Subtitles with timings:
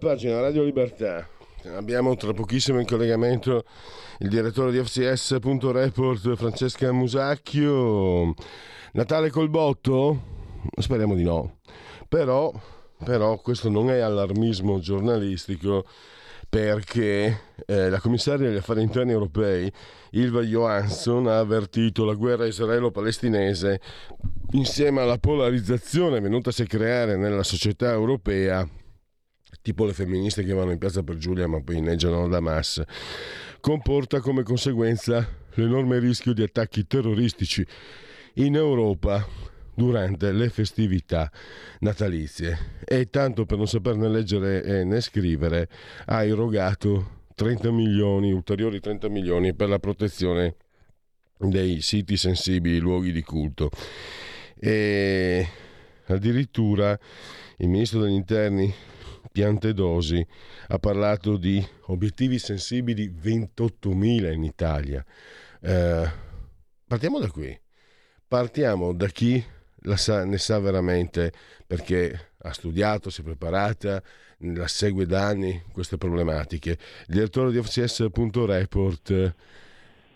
[0.00, 1.28] Pagina Radio Libertà,
[1.74, 3.64] abbiamo tra pochissimo in collegamento
[4.20, 8.32] il direttore di FCS.report Francesca Musacchio.
[8.92, 10.22] Natale col botto?
[10.78, 11.58] Speriamo di no.
[12.08, 12.50] Però,
[13.04, 15.84] però questo non è allarmismo giornalistico
[16.48, 19.70] perché eh, la commissaria degli affari interni europei,
[20.12, 23.80] Ilva Johansson, ha avvertito la guerra israelo-palestinese
[24.52, 28.66] insieme alla polarizzazione venutasi a creare nella società europea
[29.62, 32.82] tipo le femministe che vanno in piazza per Giulia ma poi inneggiano da Hamas,
[33.60, 37.66] comporta come conseguenza l'enorme rischio di attacchi terroristici
[38.34, 39.26] in Europa
[39.74, 41.30] durante le festività
[41.80, 45.68] natalizie e tanto per non saperne leggere né scrivere
[46.06, 50.56] ha erogato 30 milioni, ulteriori 30 milioni per la protezione
[51.38, 53.70] dei siti sensibili, luoghi di culto.
[54.58, 55.48] E
[56.06, 56.98] addirittura
[57.56, 58.72] il ministro degli interni
[59.32, 60.26] Piantedosi
[60.68, 65.04] ha parlato di obiettivi sensibili 28.000 in Italia.
[65.60, 66.10] Eh,
[66.86, 67.58] partiamo da qui.
[68.26, 69.42] Partiamo da chi
[69.94, 71.32] sa, ne sa veramente
[71.66, 74.02] perché ha studiato, si è preparata,
[74.38, 76.70] la segue da anni queste problematiche.
[76.70, 79.34] Il direttore di FCS.report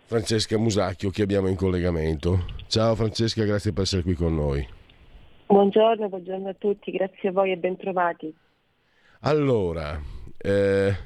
[0.07, 2.45] Francesca Musacchio che abbiamo in collegamento.
[2.67, 4.67] Ciao Francesca, grazie per essere qui con noi.
[5.47, 8.35] Buongiorno, buongiorno a tutti, grazie a voi e bentrovati.
[9.27, 9.99] Allora,
[10.37, 10.97] eh,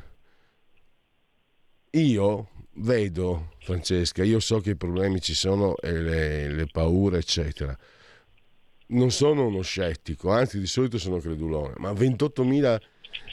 [1.91, 2.49] io
[2.79, 7.79] vedo, Francesca, io so che i problemi ci sono e le, le paure, eccetera.
[8.89, 12.81] Non sono uno scettico, anzi di solito sono credulone, ma 28.000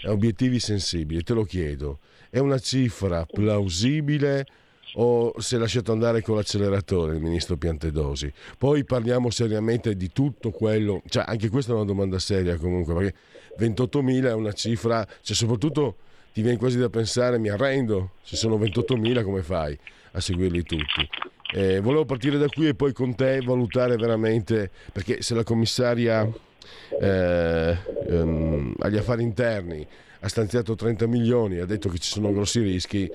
[0.05, 4.45] obiettivi sensibili, te lo chiedo, è una cifra plausibile
[4.95, 8.31] o si è lasciato andare con l'acceleratore il ministro Piantedosi?
[8.57, 13.15] Poi parliamo seriamente di tutto quello, cioè anche questa è una domanda seria comunque, perché
[13.59, 15.95] 28.000 è una cifra, cioè soprattutto
[16.33, 19.77] ti viene quasi da pensare mi arrendo, se sono 28.000 come fai
[20.11, 21.09] a seguirli tutti?
[21.53, 26.29] Eh, volevo partire da qui e poi con te valutare veramente, perché se la commissaria
[26.99, 27.77] eh,
[28.09, 29.87] ehm, agli affari interni
[30.25, 33.09] ha stanziato 30 milioni, ha detto che ci sono grossi rischi,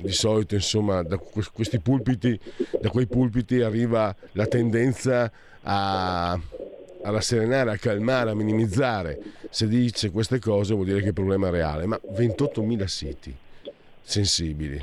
[0.00, 2.40] di solito insomma da, questi pulpiti,
[2.80, 9.18] da quei pulpiti arriva la tendenza a, a rasserenare, a calmare, a minimizzare.
[9.50, 13.36] Se dice queste cose vuol dire che il problema è reale, ma 28.000 siti
[14.00, 14.80] sensibili.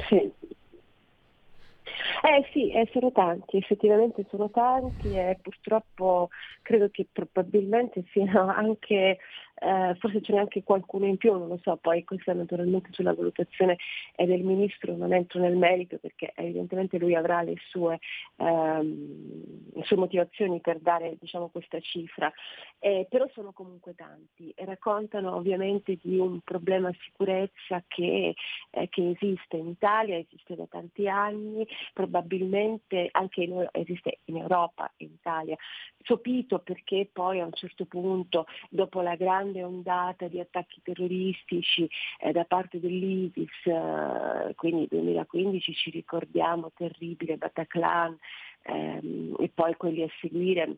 [2.26, 6.30] Eh sì, eh, sono tanti, effettivamente sono tanti e purtroppo
[6.64, 9.18] credo che probabilmente siano anche
[9.56, 13.14] eh, forse ce n'è anche qualcuno in più, non lo so, poi questa naturalmente sulla
[13.14, 13.78] valutazione
[14.14, 18.00] è del Ministro, non entro nel merito perché evidentemente lui avrà le sue,
[18.36, 22.32] ehm, sue motivazioni per dare diciamo, questa cifra,
[22.80, 28.36] eh, però sono comunque tanti e raccontano ovviamente di un problema sicurezza che,
[28.72, 34.92] eh, che esiste in Italia, esiste da tanti anni, probabilmente anche in, esiste in Europa,
[34.98, 35.56] in Italia,
[36.04, 41.88] sopito perché poi a un certo punto dopo la grande grande ondata di attacchi terroristici
[42.20, 48.18] eh, da parte dell'ISIS, eh, quindi 2015 ci ricordiamo terribile Bataclan
[48.64, 50.78] ehm, e poi quelli a seguire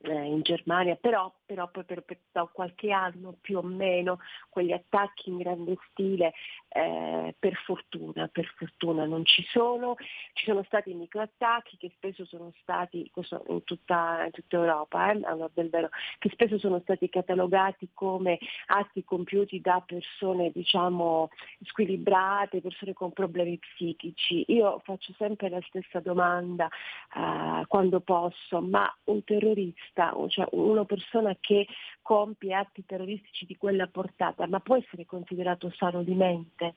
[0.00, 4.72] eh, in Germania, però, però poi per, per, da qualche anno più o meno quegli
[4.72, 6.34] attacchi in grande stile
[6.68, 9.96] eh, per fortuna, per fortuna non ci sono,
[10.34, 13.10] ci sono stati microattacchi che spesso sono stati
[13.48, 15.88] in tutta, in tutta Europa, eh, a nord del vero,
[16.18, 21.30] che spesso sono stati catalogati come atti compiuti da persone diciamo
[21.62, 24.44] squilibrate, persone con problemi psichici.
[24.48, 26.68] Io faccio sempre la stessa domanda
[27.16, 31.66] eh, quando posso, ma un terrorista terrorista, cioè una persona che
[32.02, 36.74] compie atti terroristici di quella portata, ma può essere considerato sano di mente?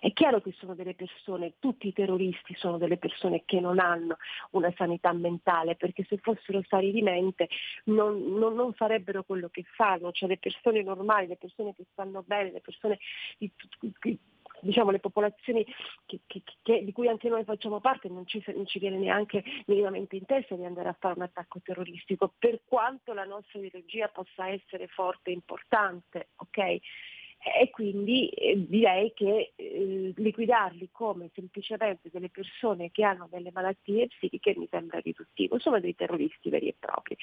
[0.00, 4.16] È chiaro che sono delle persone, tutti i terroristi sono delle persone che non hanno
[4.50, 7.48] una sanità mentale, perché se fossero sani di mente
[7.84, 12.22] non, non, non farebbero quello che fanno, cioè le persone normali, le persone che stanno
[12.24, 12.98] bene, le persone
[14.60, 15.64] diciamo, le popolazioni
[16.06, 19.42] che, che, che, di cui anche noi facciamo parte non ci, non ci, viene neanche
[19.66, 24.08] minimamente in testa di andare a fare un attacco terroristico, per quanto la nostra ideologia
[24.08, 26.78] possa essere forte e importante, ok?
[27.40, 34.08] E quindi eh, direi che eh, liquidarli come semplicemente delle persone che hanno delle malattie
[34.08, 37.16] psichiche mi sembra riduttivo, sono dei terroristi veri e propri.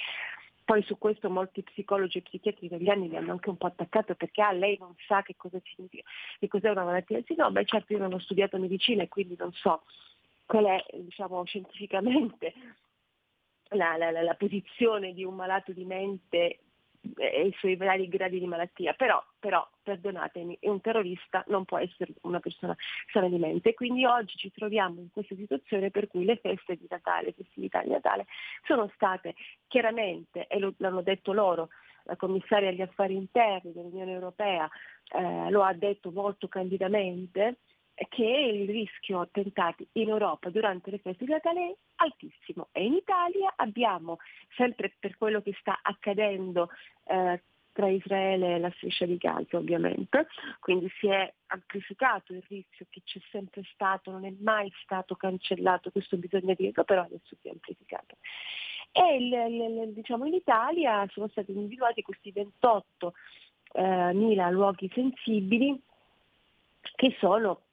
[0.66, 4.16] Poi su questo molti psicologi e psichiatri negli anni mi hanno anche un po' attaccato
[4.16, 6.04] perché ah, lei non sa che cosa significa,
[6.40, 7.22] che cos'è una malattia.
[7.24, 9.84] Sì, no, beh certo io non ho studiato medicina e quindi non so
[10.46, 12.54] qual è diciamo, scientificamente
[13.70, 16.60] la, la, la, posizione di un malato di mente
[17.18, 22.14] e i suoi vari gradi di malattia, però, però, perdonatemi, un terrorista non può essere
[22.22, 22.76] una persona
[23.12, 23.74] sana di mente.
[23.74, 27.82] Quindi oggi ci troviamo in questa situazione per cui le feste di Natale, le festività
[27.82, 28.26] di Natale
[28.66, 29.36] sono state
[29.68, 31.70] chiaramente, e lo, l'hanno detto loro,
[32.04, 34.70] la commissaria agli affari interni dell'Unione Europea
[35.12, 37.58] eh, lo ha detto molto candidamente,
[38.10, 42.94] che il rischio attentati in Europa durante le feste di Natale è altissimo e in
[42.94, 44.18] Italia abbiamo,
[44.56, 46.70] sempre per quello che sta accadendo
[47.06, 50.28] eh, tra Israele e la striscia di Gaza ovviamente,
[50.60, 55.92] quindi si è amplificato il rischio che c'è sempre stato, non è mai stato cancellato,
[55.92, 58.16] questo bisogna dirlo, però adesso si è amplificato.
[58.94, 63.14] E il, il, diciamo, in Italia sono stati individuati questi 28
[63.74, 64.14] eh,
[64.52, 65.78] luoghi sensibili
[66.96, 67.65] che sono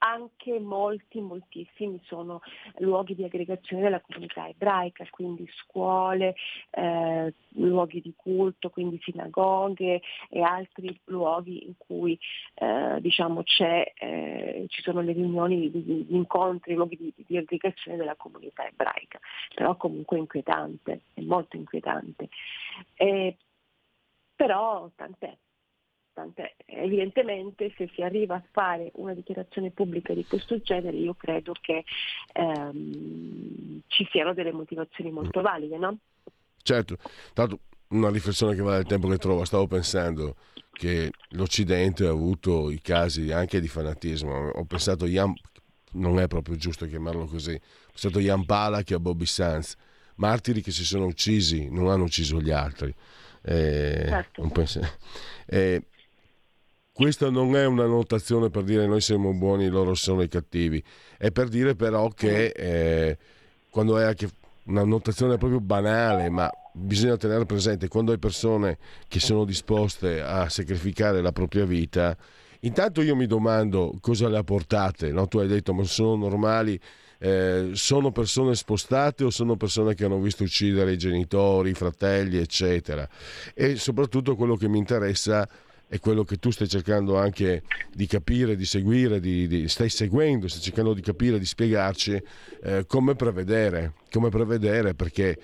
[0.00, 2.40] anche molti, moltissimi sono
[2.78, 6.34] luoghi di aggregazione della comunità ebraica, quindi scuole,
[6.70, 12.18] eh, luoghi di culto, quindi sinagoghe e altri luoghi in cui
[12.54, 18.66] eh, diciamo, eh, ci sono le riunioni, gli incontri, luoghi di, di, aggregazione della comunità
[18.66, 19.18] ebraica,
[19.54, 22.28] però comunque inquietante, è molto inquietante.
[24.34, 25.36] però tant'è,
[26.20, 31.54] Tant'è, evidentemente se si arriva a fare una dichiarazione pubblica di questo genere io credo
[31.58, 31.82] che
[32.34, 35.96] ehm, ci siano delle motivazioni molto valide, no?
[36.62, 36.98] Certo,
[37.32, 40.36] tanto una riflessione che vale il tempo che trova, stavo pensando
[40.72, 45.32] che l'Occidente ha avuto i casi anche di fanatismo, ho pensato Jan,
[45.92, 49.74] non è proprio giusto chiamarlo così, ho pensato a Jan Palach e a Bobby Sanz,
[50.16, 52.94] martiri che si sono uccisi, non hanno ucciso gli altri.
[53.42, 54.42] Eh, certo.
[55.46, 55.82] eh,
[57.00, 60.84] questa non è una notazione per dire noi siamo buoni, loro sono i cattivi,
[61.16, 63.16] è per dire però che eh,
[63.70, 64.28] quando è anche
[64.64, 68.76] una notazione proprio banale, ma bisogna tenere presente quando hai persone
[69.08, 72.14] che sono disposte a sacrificare la propria vita,
[72.60, 75.26] intanto io mi domando cosa le ha portate, no?
[75.26, 76.78] tu hai detto ma sono normali,
[77.16, 82.36] eh, sono persone spostate o sono persone che hanno visto uccidere i genitori, i fratelli,
[82.36, 83.08] eccetera.
[83.54, 88.06] E soprattutto quello che mi interessa è è quello che tu stai cercando anche di
[88.06, 92.22] capire, di seguire, di, di, stai seguendo, stai cercando di capire, di spiegarci
[92.62, 95.36] eh, come prevedere, come prevedere perché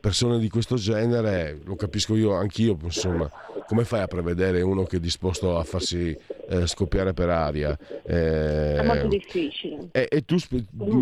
[0.00, 3.30] persone di questo genere, lo capisco io, anch'io, insomma,
[3.66, 6.16] come fai a prevedere uno che è disposto a farsi
[6.48, 7.78] eh, scoppiare per aria?
[8.04, 9.88] Eh, è molto difficile.
[9.92, 10.36] E, e, tu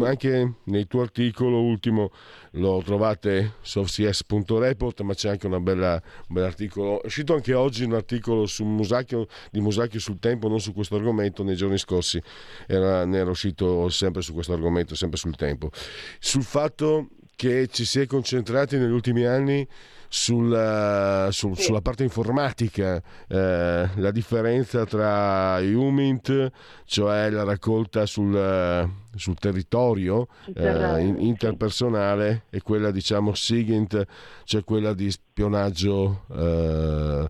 [0.04, 2.10] anche nel tuo articolo ultimo
[2.52, 5.94] lo trovate su ofcs.report, ma c'è anche una bella,
[6.28, 10.60] un bell'articolo, è uscito anche oggi un articolo su Musacchio, di Musacchio sul tempo, non
[10.60, 12.20] su questo argomento, nei giorni scorsi
[12.66, 15.70] era, ne era uscito sempre su questo argomento, sempre sul tempo,
[16.18, 19.64] sul fatto che ci si è concentrati negli ultimi anni
[20.08, 21.62] sulla, sul, sì.
[21.62, 26.50] sulla parte informatica, eh, la differenza tra UMINT,
[26.84, 34.04] cioè la raccolta sul, sul territorio eh, interpersonale, e quella diciamo SIGINT,
[34.42, 36.24] cioè quella di spionaggio.
[36.34, 37.28] Eh,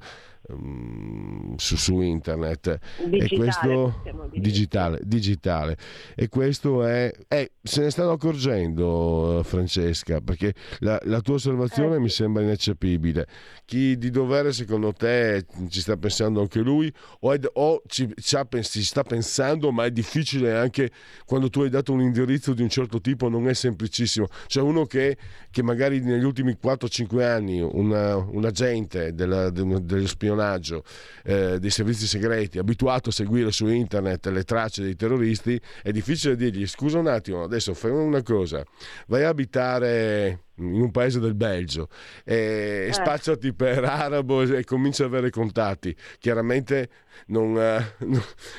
[0.50, 2.78] Mm, su, su, internet.
[3.04, 4.02] Digitale, e questo
[4.34, 5.76] digitale, digitale.
[6.14, 11.98] E questo è, è se ne stanno accorgendo Francesca perché la, la tua osservazione eh.
[11.98, 13.26] mi sembra ineccepibile.
[13.66, 16.90] Chi di dovere secondo te ci sta pensando anche lui?
[17.20, 20.90] O, è, o ci, ci, sta pensando ma è difficile anche
[21.26, 24.28] quando tu hai dato un indirizzo di un certo tipo non è semplicissimo.
[24.46, 25.18] Cioè uno che,
[25.50, 30.84] che magari negli ultimi 4-5 anni un agente della, dello spionaggio spionaggio
[31.24, 36.36] eh, dei servizi segreti, abituato a seguire su internet le tracce dei terroristi, è difficile
[36.36, 38.64] dirgli scusa un attimo, adesso fai una cosa,
[39.08, 41.88] vai a abitare in un paese del Belgio
[42.24, 42.92] e eh.
[42.92, 45.94] spacciati per arabo e comincia ad avere contatti.
[46.18, 46.88] Chiaramente
[47.26, 47.94] non, eh,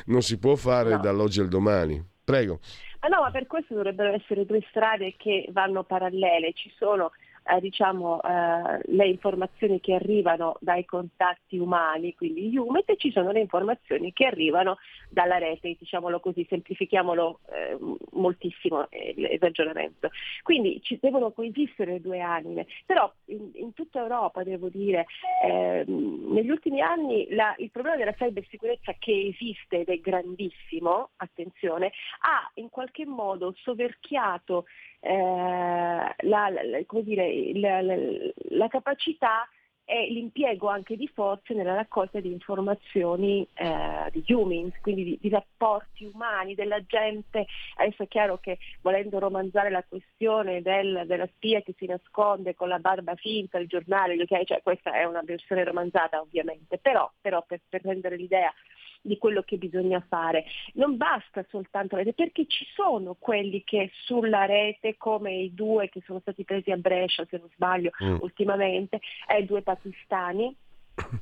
[0.05, 1.00] non si può fare no.
[1.00, 2.01] dall'oggi al domani.
[2.24, 2.59] Prego.
[3.00, 6.53] Ah no, ma per questo dovrebbero essere due strade che vanno parallele.
[6.53, 7.12] Ci sono
[7.50, 13.32] eh, diciamo, eh, le informazioni che arrivano dai contatti umani, quindi UMET, e ci sono
[13.32, 14.77] le informazioni che arrivano
[15.10, 17.77] dalla rete, diciamolo così, semplifichiamolo eh,
[18.12, 20.10] moltissimo eh, il ragionamento.
[20.44, 25.06] Quindi ci devono coesistere le due anime, però in, in tutta Europa, devo dire,
[25.44, 31.91] ehm, negli ultimi anni la, il problema della cybersicurezza che esiste ed è grandissimo, attenzione,
[32.22, 39.48] ha in qualche modo soverchiato eh, la, la, dire, la, la, capacità
[39.86, 45.29] e l'impiego anche di forze nella raccolta di informazioni eh, di humans, quindi di, di,
[45.29, 47.48] rapporti umani, della gente.
[47.77, 52.68] Adesso è chiaro che volendo romanzare la questione del, della spia che si nasconde con
[52.68, 57.44] la barba finta, il giornale, okay, cioè, questa è una versione romanzata ovviamente, però, però
[57.48, 58.53] per, per rendere l'idea
[59.01, 60.46] di quello che bisogna fare.
[60.74, 65.89] Non basta soltanto la rete, perché ci sono quelli che sulla rete, come i due
[65.89, 68.18] che sono stati presi a Brescia, se non sbaglio, mm.
[68.22, 70.56] ultimamente, eh, due pakistani.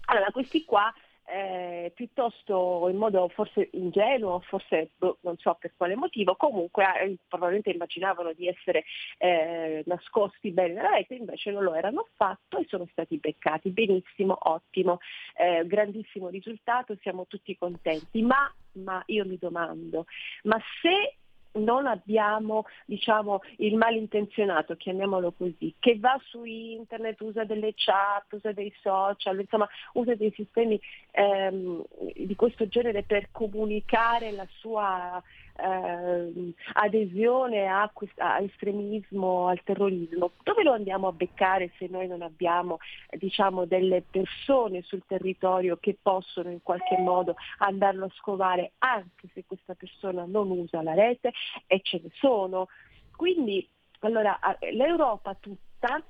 [0.06, 0.92] Allora, questi qua
[1.30, 7.18] eh, piuttosto in modo forse ingenuo, forse boh, non so per quale motivo, comunque eh,
[7.28, 8.86] probabilmente immaginavano di essere
[9.18, 13.70] eh, nascosti bene nella rete, invece non lo erano affatto e sono stati beccati.
[13.72, 15.00] Benissimo, ottimo,
[15.36, 20.06] eh, grandissimo risultato, siamo tutti contenti, ma, ma io mi domando,
[20.44, 21.18] ma se
[21.54, 28.52] non abbiamo diciamo, il malintenzionato, chiamiamolo così, che va su internet, usa delle chat, usa
[28.52, 30.80] dei social, insomma usa dei sistemi
[31.12, 31.84] ehm,
[32.16, 35.22] di questo genere per comunicare la sua
[35.58, 42.22] eh, adesione a, a, estremismo, al terrorismo, dove lo andiamo a beccare se noi non
[42.22, 42.78] abbiamo
[43.12, 49.44] diciamo, delle persone sul territorio che possono in qualche modo andarlo a scovare anche se
[49.46, 51.32] questa persona non usa la rete
[51.66, 52.68] e ce ne sono.
[53.16, 53.68] Quindi
[54.00, 54.40] allora,
[54.72, 56.02] l'Europa tutta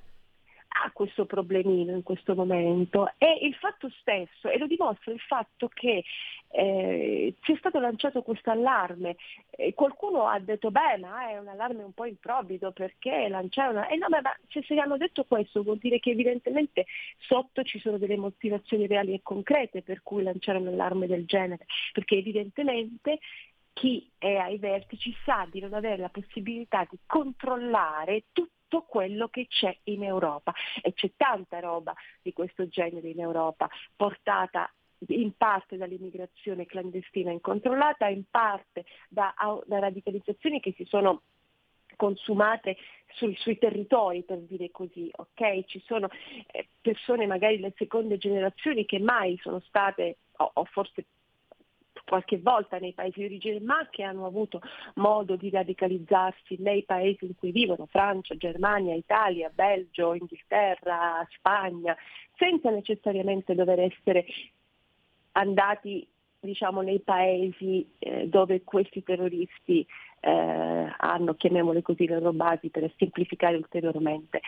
[0.67, 3.11] ha questo problemino in questo momento.
[3.17, 6.03] E il fatto stesso, e lo dimostra il fatto che
[6.49, 9.15] eh, ci è stato lanciato questo allarme,
[9.73, 13.87] qualcuno ha detto beh ma è un allarme un po' improvvido perché lanciare una...
[13.87, 16.85] Eh no ma, ma se, se hanno detto questo vuol dire che evidentemente
[17.17, 21.65] sotto ci sono delle motivazioni reali e concrete per cui lanciare un allarme del genere,
[21.91, 23.19] perché evidentemente
[23.73, 29.29] chi è ai vertici sa di non avere la possibilità di controllare tutto tutto quello
[29.29, 34.71] che c'è in Europa e c'è tanta roba di questo genere in Europa portata
[35.09, 39.33] in parte dall'immigrazione clandestina incontrollata, in parte da,
[39.65, 41.21] da radicalizzazioni che si sono
[41.95, 42.77] consumate
[43.13, 45.65] sui, sui, territori, per dire così, ok?
[45.65, 46.09] Ci sono
[46.51, 51.05] eh, persone magari le seconde generazioni che mai sono state, o, o forse
[52.07, 54.61] qualche volta nei paesi di origine, ma che hanno avuto
[54.95, 61.95] modo di radicalizzarsi nei paesi in cui vivono, Francia, Germania, Italia, Belgio, Inghilterra, Spagna,
[62.37, 64.25] senza necessariamente dover essere
[65.33, 66.07] andati
[66.39, 69.85] diciamo, nei paesi eh, dove questi terroristi
[70.19, 74.41] eh, hanno, chiamiamole così, le loro basi per semplificare ulteriormente.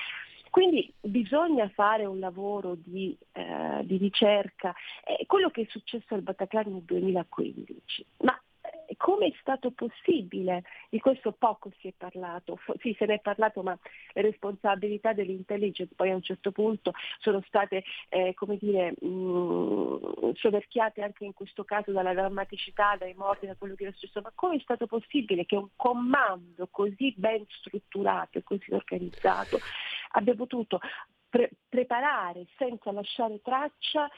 [0.49, 6.21] Quindi bisogna fare un lavoro di, eh, di ricerca, è quello che è successo al
[6.21, 10.63] Bataclan nel 2015, ma eh, come è stato possibile?
[10.89, 13.77] Di questo poco si è parlato, sì se ne è parlato ma
[14.13, 20.31] le responsabilità dell'intelligence poi a un certo punto sono state eh, come dire, mh, mm,
[20.33, 24.31] soverchiate anche in questo caso dalla drammaticità, dai morti, da quello che era successo, ma
[24.33, 29.59] come è stato possibile che un comando così ben strutturato e così organizzato
[30.09, 30.79] abbia potuto
[31.29, 34.09] pre- preparare senza lasciare traccia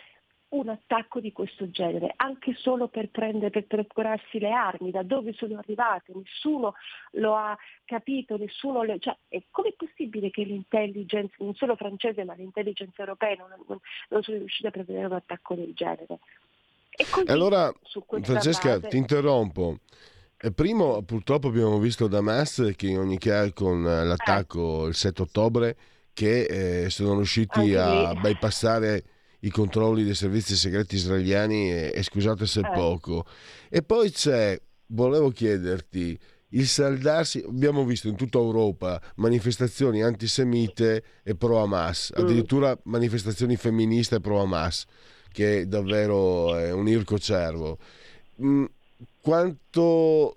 [0.52, 5.32] un attacco di questo genere, anche solo per prendere, per procurarsi le armi, da dove
[5.34, 6.74] sono arrivate, nessuno
[7.12, 9.00] lo ha capito, nessuno le...
[9.00, 9.16] Cioè,
[9.50, 13.80] com'è possibile che l'intelligence, non solo francese ma l'intelligence europea non, non,
[14.10, 16.20] non sono riuscite a prevedere un attacco del genere?
[16.90, 17.74] E così, allora,
[18.22, 18.90] Francesca, base...
[18.90, 19.78] ti interrompo.
[20.56, 24.90] Primo, purtroppo abbiamo visto Damas che in ogni caso con l'attacco eh.
[24.90, 25.78] il 7 ottobre
[26.14, 29.04] che eh, sono riusciti a bypassare
[29.42, 32.72] i controlli dei servizi segreti israeliani e, e scusate se eh.
[32.74, 33.26] poco.
[33.70, 36.18] E poi c'è, volevo chiederti,
[36.50, 42.24] il saldarsi, abbiamo visto in tutta Europa manifestazioni antisemite e pro Hamas, mm.
[42.24, 44.86] addirittura manifestazioni femministe pro Hamas,
[45.32, 47.78] che davvero è un ircocervo.
[48.44, 48.66] Mm,
[49.22, 50.34] quanto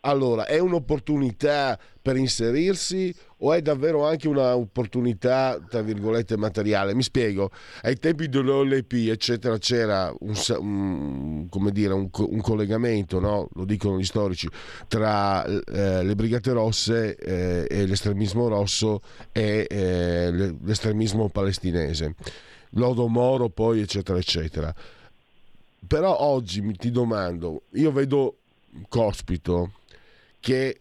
[0.00, 6.94] allora è un'opportunità per inserirsi o è davvero anche un'opportunità, tra virgolette, materiale?
[6.94, 7.50] Mi spiego,
[7.82, 10.34] ai tempi dell'OLP, eccetera, c'era un,
[11.50, 13.48] un, dire, un, un collegamento, no?
[13.54, 14.48] lo dicono gli storici,
[14.88, 19.00] tra eh, le Brigate Rosse eh, e l'estremismo rosso
[19.32, 22.14] e eh, l'estremismo palestinese.
[22.74, 24.74] Lodo Moro poi, eccetera, eccetera.
[25.86, 28.36] Però oggi mi ti domando, io vedo
[28.88, 29.72] Cospito
[30.38, 30.80] che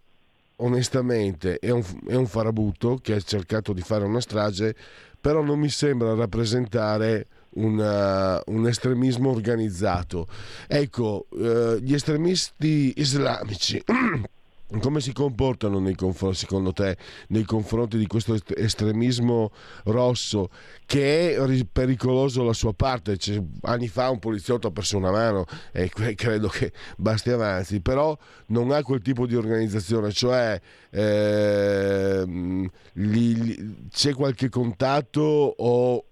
[0.57, 4.75] onestamente è un, è un farabutto che ha cercato di fare una strage,
[5.19, 10.27] però non mi sembra rappresentare una, un estremismo organizzato.
[10.67, 13.81] Ecco, eh, gli estremisti islamici
[14.81, 16.95] come si comportano confronti, secondo te
[17.29, 19.51] nei confronti di questo estremismo
[19.85, 20.49] rosso
[20.85, 23.17] che è pericoloso la sua parte?
[23.17, 28.15] Cioè, anni fa un poliziotto ha perso una mano e credo che basti avanti, però
[28.47, 30.59] non ha quel tipo di organizzazione, cioè
[30.91, 35.21] eh, li, li, c'è qualche contatto
[35.57, 36.05] o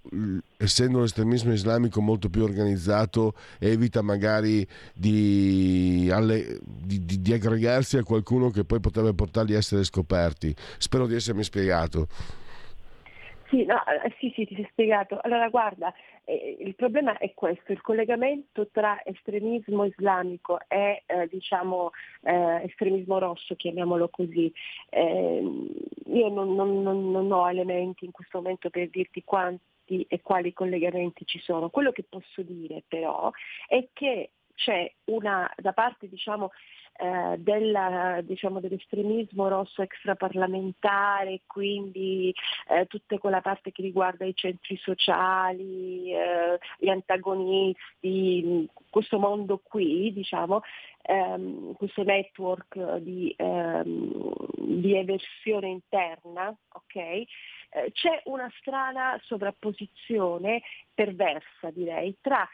[0.58, 8.04] essendo l'estremismo islamico molto più organizzato, evita magari di, alle, di, di, di, aggregarsi a
[8.04, 10.54] qualcuno che poi potrebbe portarli a essere scoperti.
[10.78, 12.08] Spero di essermi spiegato.
[13.50, 15.20] Sì, no, eh, sì, sì, ti sei spiegato.
[15.22, 15.94] Allora, guarda,
[16.26, 21.92] eh, il problema è questo, il collegamento tra estremismo islamico e eh, diciamo,
[22.24, 24.52] eh, estremismo rosso, chiamiamolo così.
[24.90, 25.70] Ehm,
[26.08, 30.54] io non, non, non, non ho elementi in questo momento per dirti quanti e quali
[30.54, 31.70] collegamenti ci sono.
[31.70, 33.32] Quello che posso dire però
[33.68, 36.52] è che c'è una, da parte diciamo,
[37.00, 42.34] eh, della, diciamo, dell'estremismo rosso extraparlamentare, quindi
[42.70, 50.12] eh, tutta quella parte che riguarda i centri sociali, eh, gli antagonisti, questo mondo qui,
[50.12, 50.62] diciamo,
[51.04, 56.96] ehm, questo network di, ehm, di eversione interna, ok?
[56.96, 57.28] Eh,
[57.92, 60.64] c'è una strana sovrapposizione
[60.96, 62.48] perversa, direi, tra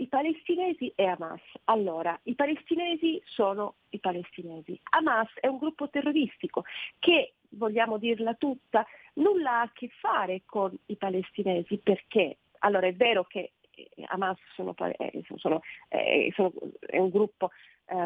[0.00, 1.42] i palestinesi e Hamas.
[1.64, 4.78] Allora, i palestinesi sono i palestinesi.
[4.90, 6.64] Hamas è un gruppo terroristico
[6.98, 12.94] che, vogliamo dirla tutta, nulla ha a che fare con i palestinesi perché, allora è
[12.94, 17.50] vero che eh, Hamas sono, eh, sono, eh, sono, è un gruppo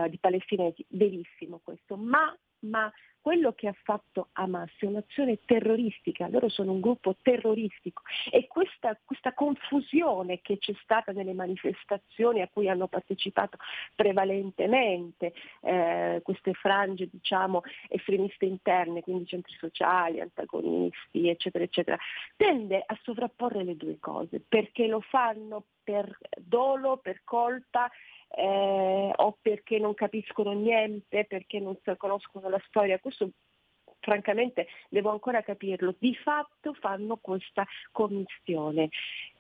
[0.09, 2.92] di palestinesi, verissimo questo, ma, ma
[3.24, 9.00] quello che ha fatto Hamas è un'azione terroristica, loro sono un gruppo terroristico e questa,
[9.03, 13.57] questa, confusione che c'è stata nelle manifestazioni a cui hanno partecipato
[13.94, 21.96] prevalentemente eh, queste frange diciamo, estremiste interne, quindi centri sociali, antagonisti, eccetera, eccetera,
[22.37, 27.90] tende a sovrapporre le due cose, perché lo fanno per dolo, per colpa
[28.37, 32.99] eh, o perché non capiscono niente, perché non conoscono la storia.
[32.99, 33.31] Questo
[34.01, 35.94] francamente devo ancora capirlo.
[35.99, 38.90] Di fatto fanno questa commissione.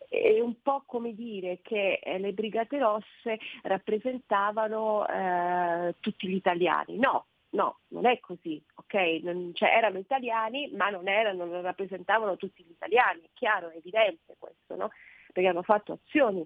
[0.08, 6.96] È un po' come dire che eh, le Brigate Rosse rappresentavano eh, tutti gli italiani.
[6.98, 8.94] No, No, non è così, ok?
[9.22, 13.76] Non, cioè, erano italiani, ma non, erano, non rappresentavano tutti gli italiani, è chiaro, è
[13.76, 14.90] evidente questo, no?
[15.32, 16.44] Perché hanno fatto azioni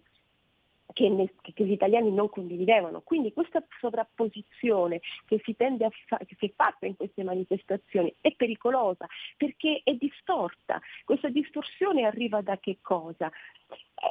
[0.93, 3.01] che, ne, che, gli italiani non condividevano.
[3.01, 8.15] Quindi questa sovrapposizione che si, tende a fa- che si è fatta in queste manifestazioni
[8.21, 10.81] è pericolosa perché è distorta.
[11.05, 13.31] Questa distorsione arriva da che cosa?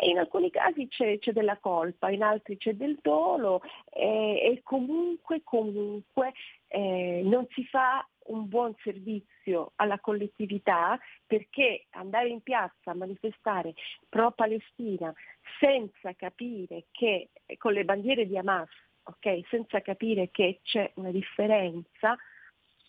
[0.02, 3.62] Eh, in alcuni casi c'è, c'è, della colpa, in altri c'è del dolo
[3.92, 6.34] eh, e comunque, comunque
[6.68, 13.74] eh, non si fa un buon servizio alla collettività perché andare in piazza a manifestare
[14.10, 15.13] pro Palestina
[15.60, 18.70] senza capire che con le bandiere di Hamas,
[19.04, 22.16] okay, senza capire che c'è una differenza,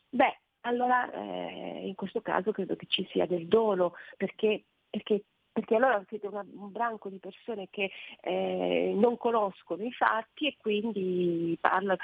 [0.09, 5.74] beh, allora eh, in questo caso credo che ci sia del dolo perché, perché perché
[5.74, 11.56] allora siete una, un branco di persone che eh, non conoscono i fatti e quindi
[11.61, 11.96] parlano.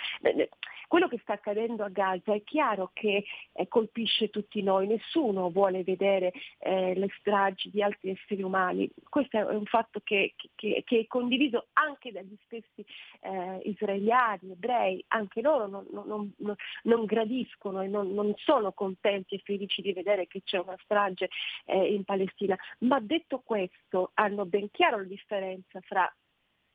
[0.89, 5.83] Quello che sta accadendo a Gaza è chiaro che eh, colpisce tutti noi, nessuno vuole
[5.83, 10.99] vedere eh, le stragi di altri esseri umani, questo è un fatto che, che, che
[11.01, 12.85] è condiviso anche dagli stessi
[13.21, 19.43] eh, israeliani, ebrei, anche loro non, non, non, non gradiscono e non, sono contenti e
[19.45, 21.29] felici di vedere che c'è una strage
[21.67, 26.13] eh, in Palestina, ma detto questo hanno ben chiaro la differenza fra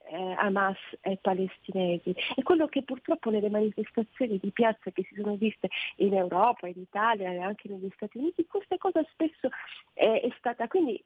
[0.06, 2.16] eh, Hamas e palestinesi.
[2.36, 6.80] E quello che purtroppo nelle manifestazioni di piazza che si sono viste in Europa, in
[6.80, 9.50] Italia e anche negli Stati Uniti, questa cosa spesso
[9.94, 11.04] è, è stata quindi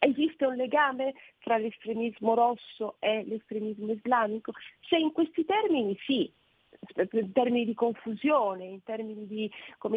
[0.00, 4.52] esiste un legame tra l'estremismo rosso e l'estremismo islamico?
[4.88, 6.32] Se in questi termini sì,
[7.12, 9.50] in termini di confusione, in termini di,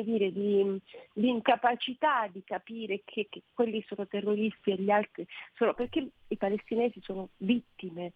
[0.03, 0.81] dire, di,
[1.13, 6.37] di incapacità di capire che, che, quelli sono terroristi e gli altri sono, perché i
[6.37, 8.13] palestinesi sono vittime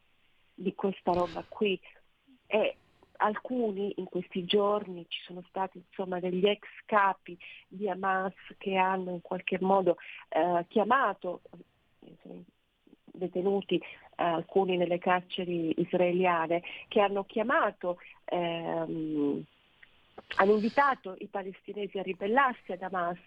[0.53, 1.79] di questa roba qui.
[2.45, 2.77] E
[3.17, 9.11] alcuni in questi giorni ci sono stati insomma, degli ex capi di Hamas che hanno
[9.11, 9.97] in qualche modo
[10.29, 11.41] eh, chiamato
[11.99, 12.43] eh,
[13.05, 13.81] detenuti
[14.17, 19.43] alcuni nelle carceri israeliane che hanno chiamato ehm,
[20.37, 23.17] hanno invitato i palestinesi a ribellarsi ad Hamas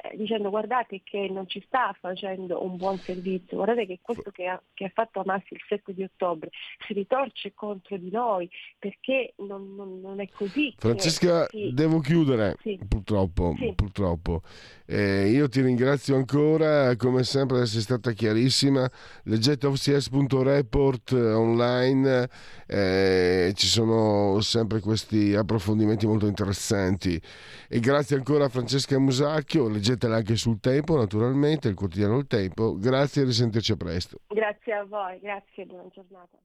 [0.00, 4.46] eh, dicendo guardate che non ci sta facendo un buon servizio, guardate che questo che
[4.46, 6.50] ha, che ha fatto Hamas il 7 di ottobre
[6.86, 10.72] si ritorce contro di noi perché non, non, non è così.
[10.76, 11.74] Francesca, che, sì.
[11.74, 12.78] devo chiudere sì.
[12.86, 13.54] purtroppo.
[13.58, 13.72] Sì.
[13.74, 14.42] purtroppo.
[14.86, 18.88] Eh, io ti ringrazio ancora, come sempre sei stata chiarissima.
[19.24, 22.28] Leggete ofcs.report online,
[22.66, 27.20] eh, ci sono sempre questi approfondimenti molto interessanti.
[27.68, 32.76] E grazie ancora a Francesca Musacchio, leggetela anche sul Tempo naturalmente, il quotidiano Il Tempo.
[32.78, 34.18] Grazie e risentirci presto.
[34.28, 36.36] Grazie a voi, grazie, buona giornata.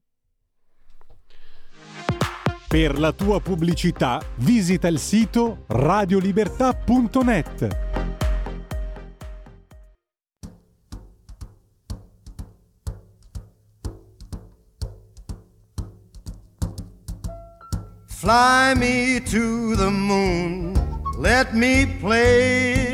[2.68, 7.82] Per la tua pubblicità visita il sito radiolibertà.net.
[18.06, 20.72] Fly me to the moon,
[21.18, 22.93] let me play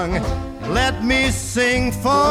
[0.00, 0.72] Song.
[0.72, 2.29] Let me sing forevermore.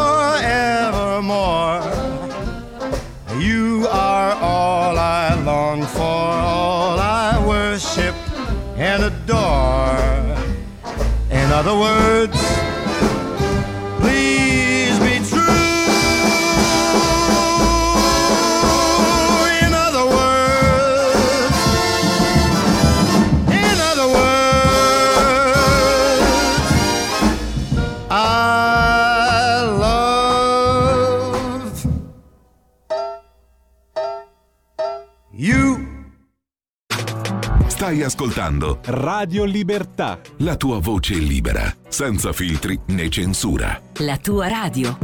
[38.91, 40.19] Radio Libertà.
[40.37, 43.79] La tua voce libera, senza filtri né censura.
[43.99, 44.97] La tua radio.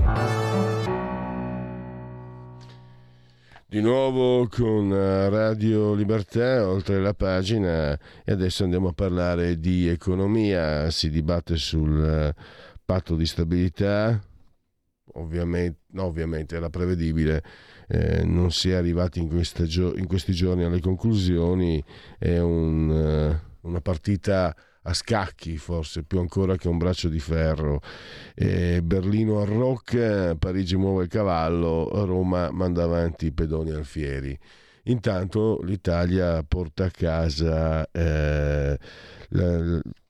[3.68, 7.94] Di nuovo con eh, Radio Libertà, oltre la pagina,
[8.24, 10.90] e adesso andiamo a parlare di economia.
[10.90, 12.34] Si dibatte sul eh,
[12.84, 14.20] patto di stabilità,
[15.14, 17.44] ovviamente, no, ovviamente era prevedibile
[17.88, 19.30] eh, non si è arrivati in,
[19.68, 21.84] gio- in, questi giorni alle conclusioni,
[22.18, 24.56] è un, uh, una partita
[24.88, 27.82] a scacchi forse più ancora che un braccio di ferro.
[28.34, 34.38] Eh, Berlino arrocca, Parigi muove il cavallo, Roma manda avanti i pedoni alfieri.
[34.84, 38.78] Intanto l'Italia porta a casa eh,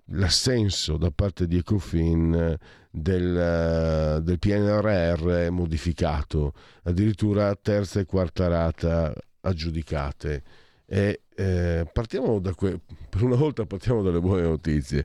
[0.07, 2.57] l'assenso da parte di Ecofin
[2.91, 10.43] del, del PNRR modificato, addirittura terza e quarta rata aggiudicate.
[10.87, 15.03] E eh, partiamo da que- per una volta partiamo dalle buone notizie,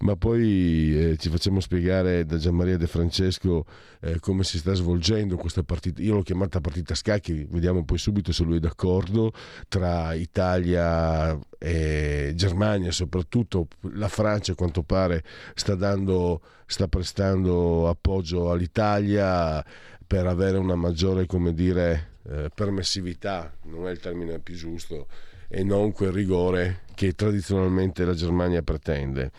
[0.00, 3.64] ma poi eh, ci facciamo spiegare da Gianmaria De Francesco
[4.00, 6.02] eh, come si sta svolgendo questa partita.
[6.02, 9.32] Io l'ho chiamata partita scacchi, vediamo poi subito se lui è d'accordo
[9.68, 18.50] tra Italia e Germania, soprattutto la Francia a quanto pare sta dando sta prestando appoggio
[18.50, 19.64] all'Italia
[20.06, 25.08] per avere una maggiore, come dire, eh, permissività, non è il termine più giusto,
[25.48, 29.30] e non quel rigore che tradizionalmente la Germania pretende.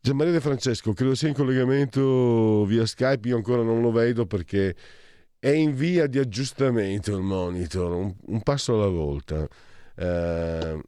[0.00, 4.74] Gianmaria De Francesco, credo sia in collegamento via Skype, io ancora non lo vedo perché
[5.38, 9.48] è in via di aggiustamento il monitor, un, un passo alla volta.
[9.96, 10.80] Eh,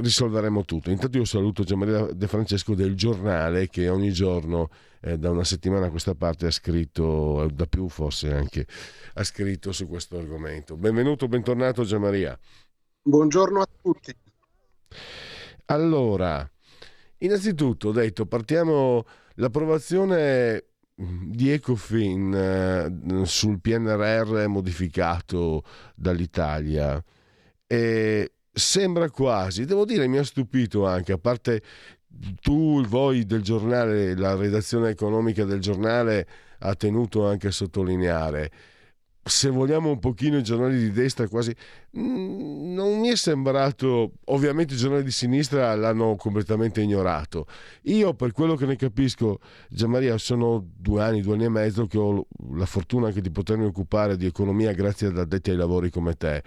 [0.00, 0.90] risolveremo tutto.
[0.90, 5.86] Intanto io saluto Gianmaria De Francesco del giornale che ogni giorno eh, da una settimana
[5.86, 8.66] a questa parte ha scritto, da più forse anche,
[9.14, 10.76] ha scritto su questo argomento.
[10.76, 12.38] Benvenuto, bentornato Gianmaria.
[13.02, 14.14] Buongiorno a tutti.
[15.66, 16.48] Allora,
[17.18, 19.04] innanzitutto ho detto, partiamo
[19.34, 20.64] l'approvazione
[20.96, 27.02] di Ecofin eh, sul PNRR modificato dall'Italia.
[27.66, 31.62] E sembra quasi, devo dire mi ha stupito anche, a parte
[32.40, 36.26] tu, voi del giornale, la redazione economica del giornale
[36.60, 38.50] ha tenuto anche a sottolineare,
[39.26, 41.54] se vogliamo un pochino i giornali di destra quasi
[41.96, 47.46] mm, non mi è sembrato ovviamente i giornali di sinistra l'hanno completamente ignorato.
[47.84, 49.38] Io per quello che ne capisco
[49.70, 53.64] Gianmaria sono due anni due anni e mezzo che ho la fortuna anche di potermi
[53.64, 56.42] occupare di economia grazie ad addetti ai lavori come te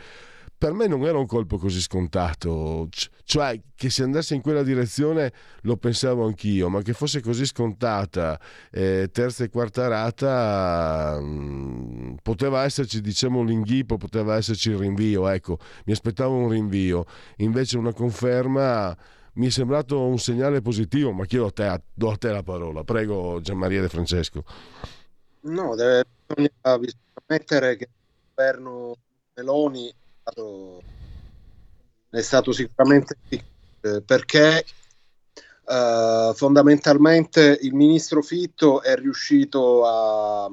[0.58, 2.90] per me non era un colpo così scontato,
[3.24, 8.40] cioè che si andasse in quella direzione lo pensavo anch'io, ma che fosse così scontata,
[8.72, 15.28] eh, terza e quarta rata, mh, mm, poteva esserci diciamo l'inghippo, poteva esserci il rinvio,
[15.28, 17.06] ecco, mi aspettavo un rinvio,
[17.38, 18.98] invece una conferma
[19.34, 22.84] mi è sembrato un segnale positivo, ma chiedo a te, do a te la parola,
[22.84, 24.44] prego Gianmaria De Francesco.
[25.42, 26.04] No, deve
[27.28, 27.90] mettere che il
[28.34, 28.96] governo
[29.36, 29.94] Meloni
[30.28, 30.84] stato,
[32.10, 34.66] è stato sicuramente eh, perché
[35.66, 40.46] uh, fondamentalmente il ministro Fitto è riuscito a,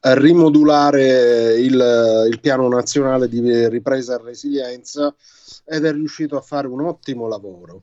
[0.00, 5.14] a rimodulare il, il, piano nazionale di ripresa e resilienza
[5.64, 7.82] ed è riuscito a fare un ottimo lavoro.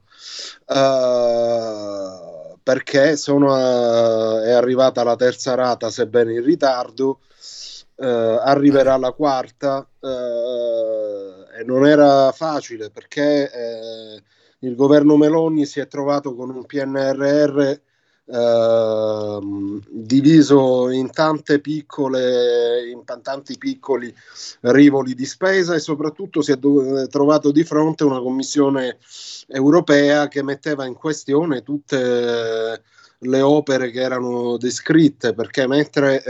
[0.66, 7.20] Uh, perché sono, uh, è arrivata la terza rata sebbene in ritardo
[7.98, 14.24] eh, arriverà la quarta eh, e non era facile perché eh,
[14.60, 17.84] il governo Meloni si è trovato con un PNRR
[18.28, 24.12] Uh, diviso in tante piccole, in tanti piccoli
[24.62, 28.98] rivoli di spesa e soprattutto si è do- trovato di fronte una commissione
[29.46, 32.82] europea che metteva in questione tutte
[33.20, 36.24] le opere che erano descritte perché mentre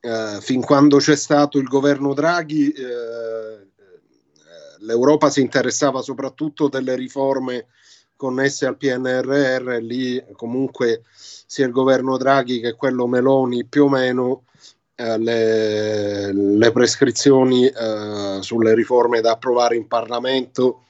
[0.00, 3.66] eh, fin quando c'è stato il governo Draghi, eh, eh,
[4.80, 7.66] l'Europa si interessava soprattutto delle riforme
[8.16, 14.44] connesse al PNRR, lì comunque sia il governo Draghi che quello Meloni più o meno
[14.96, 20.82] eh, le, le, prescrizioni eh, sulle riforme da approvare in Parlamento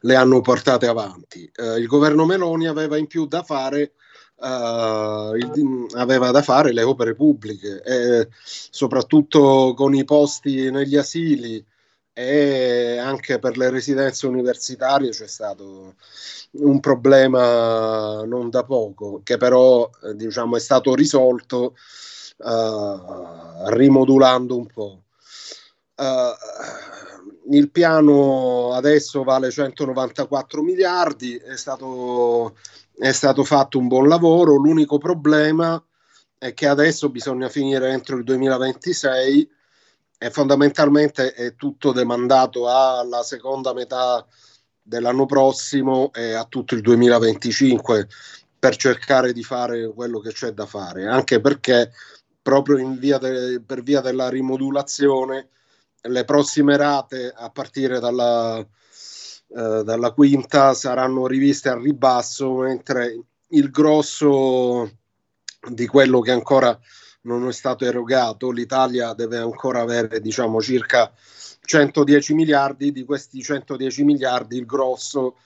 [0.00, 1.50] le hanno portate avanti.
[1.54, 3.92] Eh, il governo Meloni aveva in più da fare
[4.38, 11.64] Uh, il, aveva da fare le opere pubbliche, e soprattutto con i posti negli asili
[12.18, 15.96] e anche per le residenze universitarie c'è stato
[16.52, 21.74] un problema non da poco, che però eh, diciamo, è stato risolto
[22.38, 25.02] uh, rimodulando un po'.
[25.96, 32.56] Uh, il piano adesso vale 194 miliardi, è stato
[32.98, 35.82] è stato fatto un buon lavoro, l'unico problema
[36.38, 39.50] è che adesso bisogna finire entro il 2026
[40.18, 44.24] e fondamentalmente è tutto demandato alla seconda metà
[44.82, 48.08] dell'anno prossimo e a tutto il 2025
[48.58, 51.92] per cercare di fare quello che c'è da fare, anche perché
[52.40, 55.48] proprio via de, per via della rimodulazione
[56.00, 58.64] le prossime rate a partire dalla
[59.48, 64.90] eh, dalla quinta saranno riviste al ribasso, mentre il grosso
[65.68, 66.78] di quello che ancora
[67.22, 71.12] non è stato erogato, l'Italia deve ancora avere diciamo circa
[71.64, 75.36] 110 miliardi, di questi 110 miliardi il grosso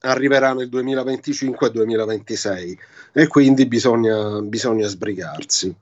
[0.00, 2.78] arriverà nel 2025 e 2026
[3.12, 5.74] e quindi bisogna, bisogna sbrigarsi.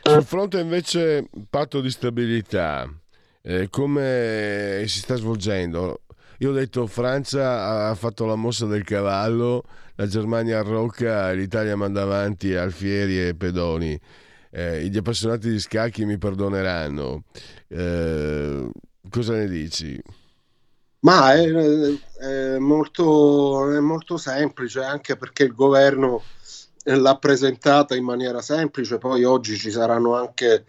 [0.00, 2.88] Sul fronte invece patto di stabilità,
[3.42, 6.02] eh, come si sta svolgendo?
[6.40, 9.64] Io ho detto Francia ha fatto la mossa del cavallo,
[9.96, 13.98] la Germania arrocca, l'Italia manda avanti Alfieri e Pedoni.
[14.50, 17.24] Eh, gli appassionati di scacchi mi perdoneranno.
[17.66, 18.70] Eh,
[19.10, 20.00] cosa ne dici?
[21.00, 21.50] Ma è,
[22.20, 26.22] è, molto, è molto semplice anche perché il governo
[26.84, 30.64] l'ha presentata in maniera semplice, poi oggi ci saranno anche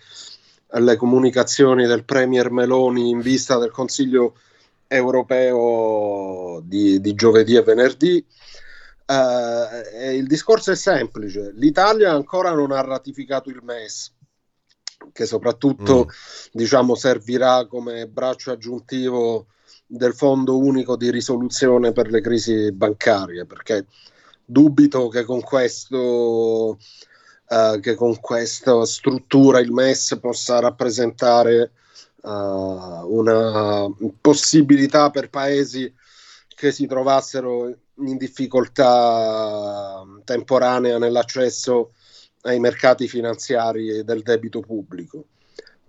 [0.72, 4.34] le comunicazioni del Premier Meloni in vista del Consiglio
[4.90, 8.26] europeo di, di giovedì e venerdì.
[9.06, 14.14] Uh, il discorso è semplice, l'Italia ancora non ha ratificato il MES,
[15.12, 16.10] che soprattutto mm.
[16.52, 19.48] diciamo, servirà come braccio aggiuntivo
[19.86, 23.88] del Fondo Unico di risoluzione per le crisi bancarie, perché
[24.46, 26.78] dubito che con questo
[27.50, 31.72] uh, che con questa struttura il MES possa rappresentare
[32.22, 33.88] uh, una
[34.20, 35.94] possibilità per paesi
[36.48, 41.94] che si trovassero in difficoltà temporanea nell'accesso
[42.42, 45.26] ai mercati finanziari del debito pubblico.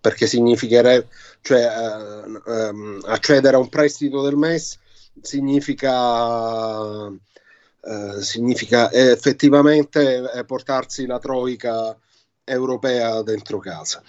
[0.00, 1.08] Perché significherebbe
[1.42, 4.78] cioè, uh, um, accedere a un prestito del MES
[5.20, 7.20] significa, uh,
[8.20, 11.98] significa effettivamente portarsi la troica
[12.50, 14.02] europea dentro casa.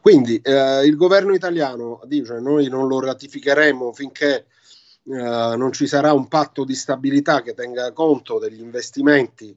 [0.00, 4.46] Quindi uh, il governo italiano dice noi non lo ratificheremo finché
[5.06, 9.54] non ci sarà un patto di stabilità che tenga conto degli investimenti,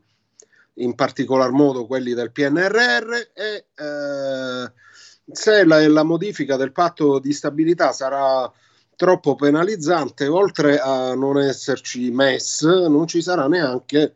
[0.73, 3.65] in particolar modo quelli del PNRR e
[5.31, 8.51] se la, la modifica del patto di stabilità sarà
[8.97, 14.15] troppo penalizzante, oltre a non esserci MES, non ci sarà neanche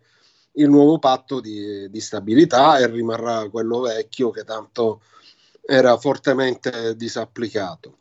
[0.54, 5.02] il nuovo patto di, di, stabilità e rimarrà quello vecchio che tanto
[5.62, 8.00] era fortemente disapplicato.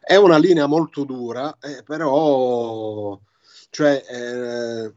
[0.00, 3.18] È una linea molto dura, eh, però,
[3.70, 4.92] cioè, eh,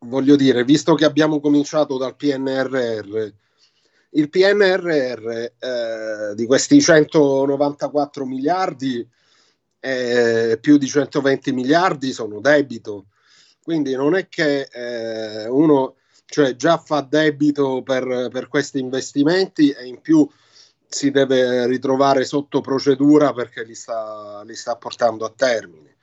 [0.00, 3.32] voglio dire, visto che abbiamo cominciato dal PNRR,
[4.10, 9.06] il PNRR eh, di questi 194 miliardi,
[9.78, 13.06] eh, più di 120 miliardi sono debito.
[13.62, 15.95] Quindi non è che eh, uno
[16.26, 20.28] cioè, già fa debito per, per questi investimenti e in più
[20.88, 25.96] si deve ritrovare sotto procedura perché li sta, li sta portando a termine.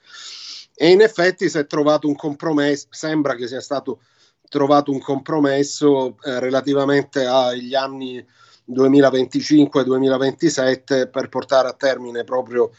[0.75, 4.01] E in effetti si è trovato un compromesso, sembra che sia stato
[4.49, 8.25] trovato un compromesso eh, relativamente agli anni
[8.69, 12.71] 2025-2027 per portare a termine proprio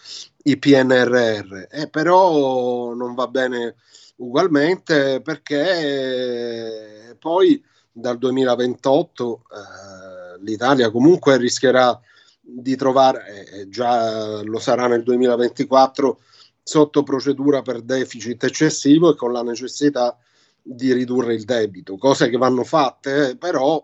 [0.44, 1.66] i PNRR.
[1.70, 3.76] Eh, però non va bene
[4.16, 6.93] ugualmente perché
[7.24, 11.98] poi dal 2028 eh, l'Italia comunque rischierà
[12.38, 16.20] di trovare, eh, già lo sarà nel 2024,
[16.62, 20.18] sotto procedura per deficit eccessivo e con la necessità
[20.60, 23.82] di ridurre il debito, cose che vanno fatte, eh, però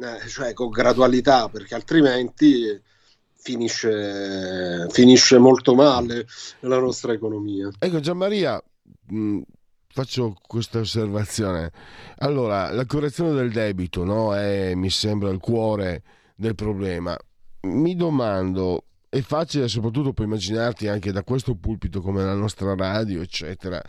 [0.00, 2.80] eh, cioè con gradualità, perché altrimenti
[3.34, 6.26] finisce, finisce molto male
[6.60, 7.68] la nostra economia.
[7.78, 8.62] Ecco Gianmaria,
[9.92, 11.70] faccio questa osservazione.
[12.18, 16.02] Allora, la correzione del debito no, è, mi sembra il cuore
[16.34, 17.16] del problema.
[17.62, 23.20] Mi domando, è facile soprattutto puoi immaginarti anche da questo pulpito come la nostra radio,
[23.20, 23.82] eccetera,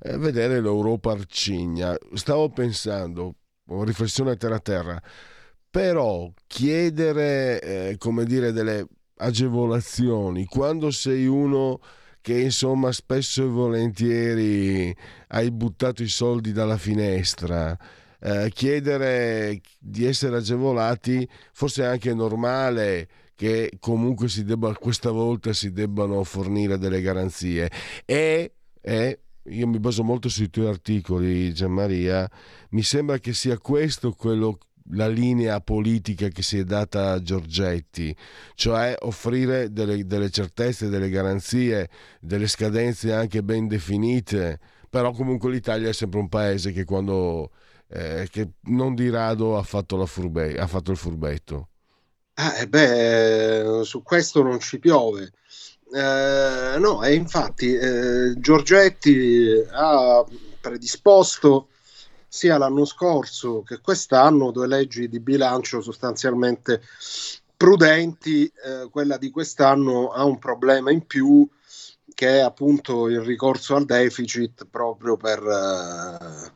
[0.00, 1.96] eh, vedere l'Europa arcigna.
[2.14, 3.36] Stavo pensando,
[3.84, 5.00] riflessione terra terra,
[5.70, 8.86] però chiedere, eh, come dire, delle
[9.16, 11.80] agevolazioni quando sei uno
[12.22, 14.96] che insomma spesso e volentieri
[15.28, 17.76] hai buttato i soldi dalla finestra.
[18.24, 25.52] Eh, chiedere di essere agevolati forse è anche normale che comunque si debba, questa volta
[25.52, 27.68] si debbano fornire delle garanzie
[28.04, 32.30] e, e io mi baso molto sui tuoi articoli Gianmaria
[32.70, 34.56] mi sembra che sia questo quello
[34.90, 38.14] la linea politica che si è data a Giorgetti,
[38.54, 41.88] cioè offrire delle, delle, certezze, delle garanzie,
[42.20, 44.58] delle scadenze anche ben definite,
[44.90, 47.50] però comunque l'Italia è sempre un paese che quando
[47.88, 51.68] eh, che non di rado ha fatto, furbe, ha fatto il furbetto.
[52.34, 55.32] Ah, beh, su questo non ci piove.
[55.94, 60.24] Eh, no, e infatti eh, Giorgetti ha
[60.60, 61.68] predisposto
[62.34, 66.80] sia l'anno scorso che quest'anno due leggi di bilancio sostanzialmente
[67.54, 68.46] prudenti.
[68.46, 71.46] Eh, quella di quest'anno ha un problema in più
[72.14, 76.52] che è appunto il ricorso al deficit proprio per, eh,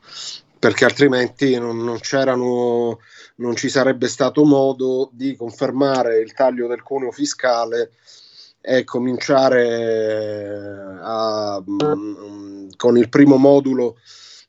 [0.57, 2.97] perché altrimenti non, non c'erano
[3.35, 7.91] non ci sarebbe stato modo di confermare il taglio del cuneo fiscale
[8.59, 13.97] è cominciare a, mm, con il primo modulo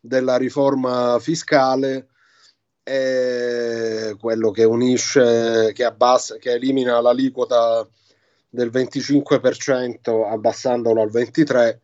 [0.01, 2.09] della riforma fiscale
[2.83, 7.87] è quello che unisce, che, abbassa, che elimina l'aliquota
[8.49, 11.79] del 25% abbassandolo al 23%,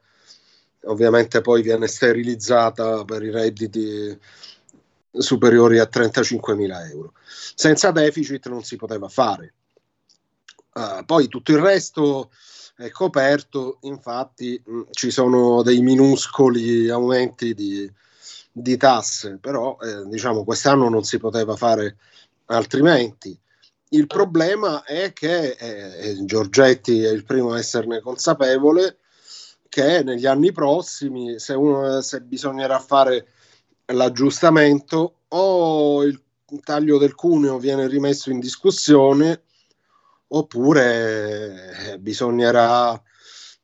[0.85, 4.19] ovviamente poi viene sterilizzata per i redditi
[5.11, 7.13] superiori a 35 mila euro.
[7.55, 9.55] Senza deficit non si poteva fare.
[10.73, 12.31] Uh, poi tutto il resto
[12.77, 17.91] è coperto, infatti mh, ci sono dei minuscoli aumenti di,
[18.57, 21.97] di tasse, però eh, diciamo quest'anno non si poteva fare
[22.47, 23.37] altrimenti.
[23.89, 28.99] Il problema è che eh, Giorgetti è il primo a esserne consapevole
[29.69, 33.27] che negli anni prossimi, se, uno, se bisognerà fare
[33.87, 36.23] l'aggiustamento o il
[36.63, 39.43] taglio del cuneo viene rimesso in discussione
[40.29, 43.01] oppure eh, bisognerà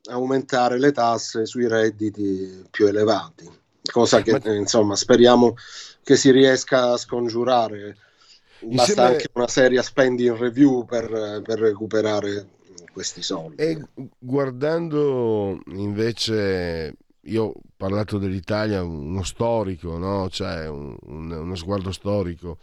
[0.09, 3.49] aumentare le tasse sui redditi più elevati,
[3.91, 4.53] cosa che Ma...
[4.53, 5.55] insomma speriamo
[6.03, 7.97] che si riesca a scongiurare.
[8.59, 9.01] Basta Insieme...
[9.01, 12.47] anche una seria spending review per, per recuperare
[12.91, 13.55] questi soldi.
[13.61, 13.81] E
[14.19, 20.29] guardando invece io ho parlato dell'Italia, uno storico, no?
[20.29, 22.57] cioè un, un, uno sguardo storico,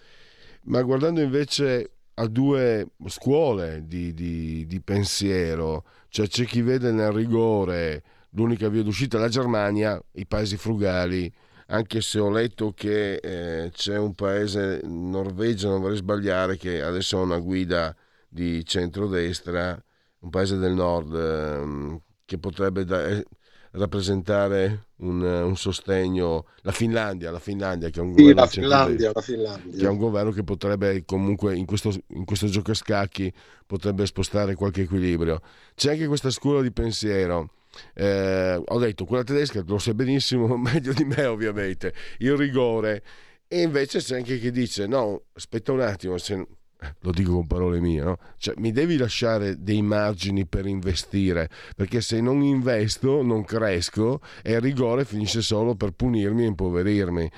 [0.64, 7.12] ma guardando invece a due scuole di, di, di, pensiero, cioè c'è chi vede nel
[7.12, 11.32] rigore l'unica via d'uscita la Germania, i paesi frugali,
[11.70, 17.18] anche se ho letto che eh, c'è un paese, Norvegia, non vorrei sbagliare, che adesso
[17.18, 17.94] ha una guida
[18.28, 19.82] di centrodestra,
[20.20, 23.24] un paese del nord eh, che potrebbe da- eh,
[23.72, 26.46] rappresentare un, un, sostegno.
[26.62, 29.78] La Finlandia, la Finlandia che è un sì, governo la Finlandia, la Finlandia.
[29.78, 33.32] che è un governo che potrebbe comunque in questo, in questo gioco a scacchi
[33.66, 35.40] potrebbe spostare qualche equilibrio.
[35.74, 37.50] C'è anche questa scuola di pensiero
[37.94, 43.02] eh, ho detto quella tedesca lo sai benissimo meglio di me ovviamente il rigore
[43.46, 46.46] e invece c'è anche chi dice no aspetta un attimo se
[47.00, 48.18] lo dico con parole mie, no?
[48.36, 54.52] cioè, mi devi lasciare dei margini per investire, perché se non investo non cresco e
[54.52, 57.30] il rigore finisce solo per punirmi e impoverirmi.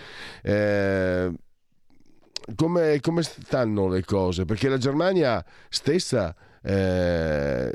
[0.43, 1.33] Eh,
[2.55, 4.45] come, come, stanno le cose?
[4.45, 7.71] Perché la Germania stessa eh,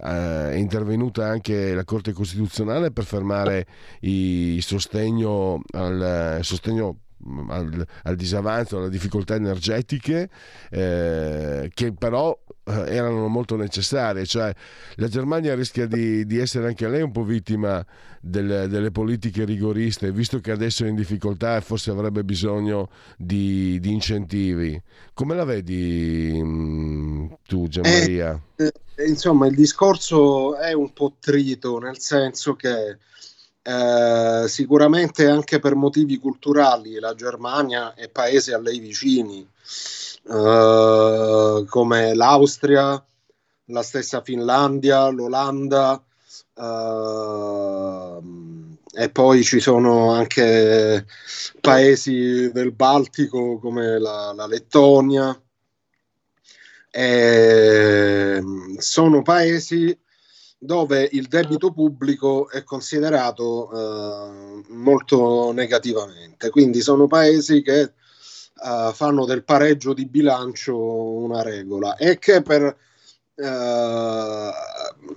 [0.00, 3.66] è intervenuta anche la Corte Costituzionale per fermare
[4.00, 7.03] il sostegno, al, sostegno
[7.48, 10.28] al, al disavanzo, alle difficoltà energetiche
[10.70, 14.26] eh, che però eh, erano molto necessarie.
[14.26, 14.52] Cioè,
[14.96, 17.84] la Germania rischia di, di, essere anche lei un po' vittima
[18.20, 23.78] del, delle politiche rigoriste, visto che adesso è in difficoltà e forse avrebbe bisogno di,
[23.80, 24.80] di incentivi.
[25.12, 28.40] Come la vedi mh, mm, tu, Gianmaria?
[28.56, 32.98] Eh, eh, insomma, il discorso è un po' trito, nel senso che
[33.66, 39.40] eh, sicuramente anche per motivi culturali la Germania è paese a lei vicini,
[40.28, 43.02] eh, come l'Austria,
[43.68, 46.02] la stessa Finlandia, l'Olanda,
[46.54, 48.18] eh,
[48.96, 51.06] e poi ci sono anche
[51.60, 55.38] paesi del Baltico come la, la Lettonia.
[56.96, 58.40] E
[58.78, 59.98] sono paesi
[60.64, 66.48] dove il debito pubblico è considerato eh, molto negativamente.
[66.48, 72.76] Quindi sono paesi che eh, fanno del pareggio di bilancio una regola e che per
[73.34, 74.50] eh,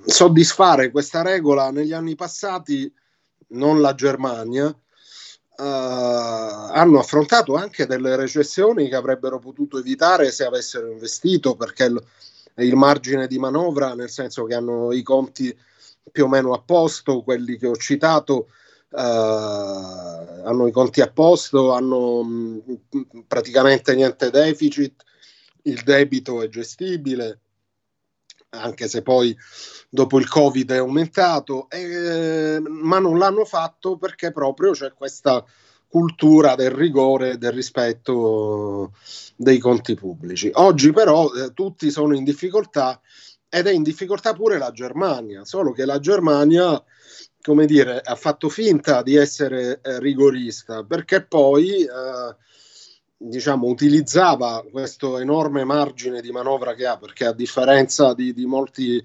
[0.06, 2.92] soddisfare questa regola negli anni passati,
[3.50, 4.76] non la Germania,
[5.60, 12.00] Uh, hanno affrontato anche delle recessioni che avrebbero potuto evitare se avessero investito perché l-
[12.58, 15.56] il margine di manovra, nel senso che hanno i conti
[16.12, 18.50] più o meno a posto, quelli che ho citato
[18.90, 22.62] uh, hanno i conti a posto, hanno mh,
[22.96, 25.04] mm, praticamente niente deficit,
[25.64, 27.42] il debito è gestibile,
[28.50, 29.36] anche se poi
[29.90, 35.44] dopo il Covid è aumentato, eh, ma non l'hanno fatto perché proprio c'è questa
[35.88, 38.92] cultura del rigore, del rispetto
[39.36, 40.50] dei conti pubblici.
[40.54, 43.00] Oggi però eh, tutti sono in difficoltà
[43.50, 46.84] ed è in difficoltà pure la Germania, solo che la Germania,
[47.42, 52.36] come dire, ha fatto finta di essere eh, rigorista perché poi eh,
[53.18, 59.04] diciamo utilizzava questo enorme margine di manovra che ha, perché a differenza di, di molti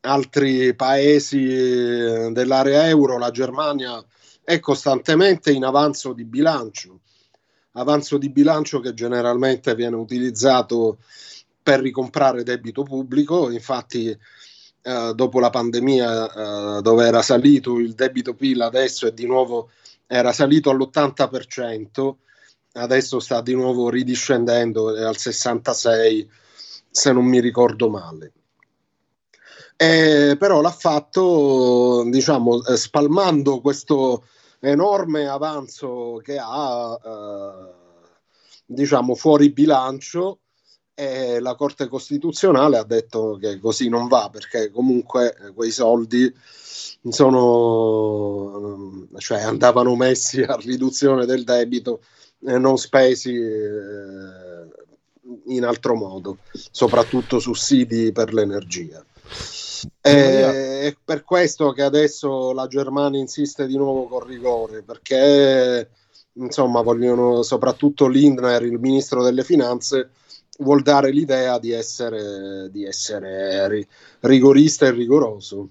[0.00, 4.04] altri paesi eh, dell'area euro, la Germania
[4.44, 7.00] è costantemente in avanzo di bilancio,
[7.72, 10.98] avanzo di bilancio che generalmente viene utilizzato
[11.62, 18.34] per ricomprare debito pubblico, infatti eh, dopo la pandemia eh, dove era salito il debito
[18.34, 19.70] PIL adesso è di nuovo
[20.06, 22.14] era salito all'80%,
[22.72, 26.28] adesso sta di nuovo ridiscendendo al 66%
[26.90, 28.32] se non mi ricordo male.
[29.82, 34.26] Eh, però l'ha fatto diciamo eh, spalmando questo
[34.60, 37.72] enorme avanzo che ha eh,
[38.64, 40.38] diciamo fuori bilancio
[40.94, 46.32] e la Corte Costituzionale ha detto che così non va perché comunque eh, quei soldi
[47.08, 47.48] sono,
[49.18, 52.02] cioè andavano messi a riduzione del debito
[52.46, 54.68] e non spesi eh,
[55.46, 56.38] in altro modo,
[56.70, 59.04] soprattutto sussidi per l'energia.
[60.00, 65.88] È per questo che adesso la Germania insiste di nuovo con rigore, perché
[66.34, 70.10] insomma vogliono soprattutto Lindner, il ministro delle finanze,
[70.58, 73.86] vuol dare l'idea di essere, di essere
[74.20, 75.68] rigorista e rigoroso.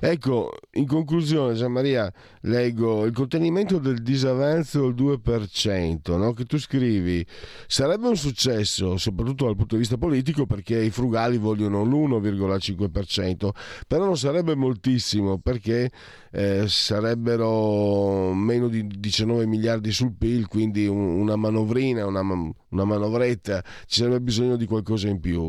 [0.00, 6.32] Ecco, in conclusione, Gianmaria, leggo il contenimento del disavanzo al 2%, no?
[6.32, 7.24] che tu scrivi,
[7.68, 13.50] sarebbe un successo, soprattutto dal punto di vista politico, perché i frugali vogliono l'1,5%,
[13.86, 15.90] però non sarebbe moltissimo, perché
[16.32, 23.62] eh, sarebbero meno di 19 miliardi sul PIL, quindi un, una manovrina, una, una manovretta,
[23.86, 25.48] ci sarebbe bisogno di qualcosa in più.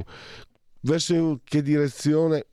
[0.82, 2.46] Verso che direzione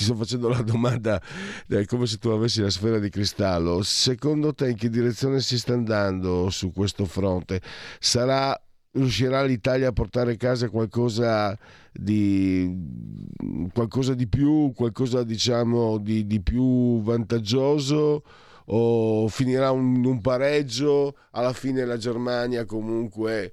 [0.00, 1.20] ti sto facendo la domanda
[1.68, 3.82] eh, come se tu avessi la sfera di cristallo.
[3.82, 7.60] Secondo te in che direzione si sta andando su questo fronte?
[7.98, 8.58] Sarà
[8.92, 11.56] riuscirà l'Italia a portare a casa qualcosa
[11.92, 12.74] di,
[13.74, 18.22] qualcosa di più, qualcosa diciamo di, di più vantaggioso
[18.64, 21.14] o finirà un, un, pareggio?
[21.32, 23.52] Alla fine la Germania comunque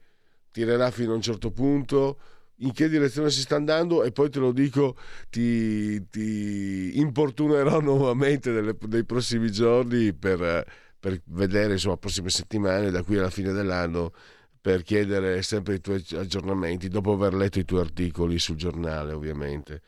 [0.49, 2.17] tirerà fino a un certo punto
[2.60, 4.95] in che direzione si sta andando e poi te lo dico,
[5.30, 10.66] ti, ti importunerò nuovamente delle, nei prossimi giorni per,
[10.99, 14.12] per vedere, insomma, prossime settimane, da qui alla fine dell'anno,
[14.60, 19.82] per chiedere sempre i tuoi aggiornamenti, dopo aver letto i tuoi articoli sul giornale, ovviamente.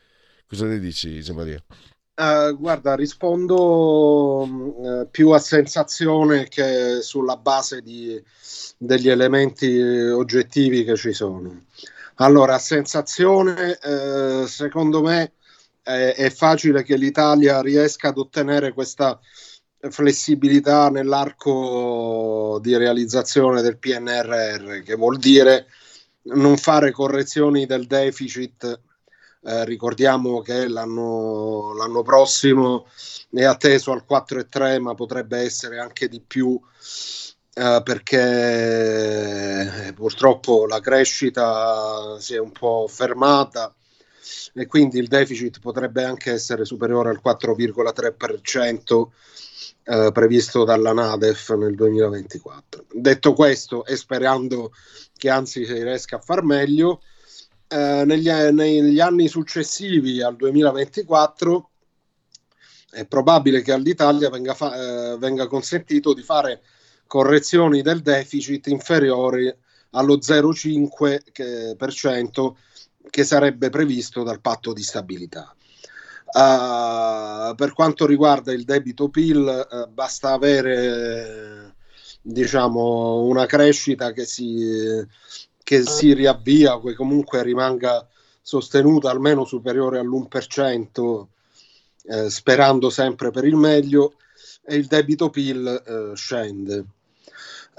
[0.46, 1.62] Cosa ne dici, Gian Maria?
[2.14, 8.22] Uh, guarda, rispondo uh, più a sensazione che sulla base di,
[8.76, 11.64] degli elementi oggettivi che ci sono.
[12.20, 15.32] Allora, sensazione, eh, secondo me
[15.82, 19.18] è, è, facile che l'Italia riesca ad ottenere questa
[19.88, 25.68] flessibilità nell'arco di realizzazione del PNRR, che vuol dire
[26.24, 28.80] non fare correzioni del deficit.
[29.42, 32.86] Eh, ricordiamo che l'anno, l'anno prossimo
[33.32, 36.60] è atteso al 4,3, ma potrebbe essere anche di più
[37.52, 43.74] eh, perché purtroppo la crescita si è un po' fermata
[44.54, 49.08] e quindi il deficit potrebbe anche essere superiore al 4,3%
[49.84, 52.86] eh, previsto dalla Nadef nel 2024.
[52.92, 54.72] Detto questo e sperando
[55.16, 57.02] che anzi si riesca a far meglio,
[57.68, 61.70] eh, negli, negli anni successivi al 2024
[62.90, 66.60] è probabile che all'Italia venga, fa- eh, venga consentito di fare
[67.10, 69.52] correzioni del deficit inferiori
[69.90, 72.52] allo 0,5%
[73.10, 75.52] che sarebbe previsto dal patto di stabilità.
[76.26, 81.74] Uh, per quanto riguarda il debito PIL, uh, basta avere
[82.22, 85.04] diciamo, una crescita che si,
[85.64, 88.06] che si riavvia o che comunque rimanga
[88.40, 91.26] sostenuta almeno superiore all'1%,
[92.04, 94.14] eh, sperando sempre per il meglio,
[94.64, 96.84] e il debito PIL eh, scende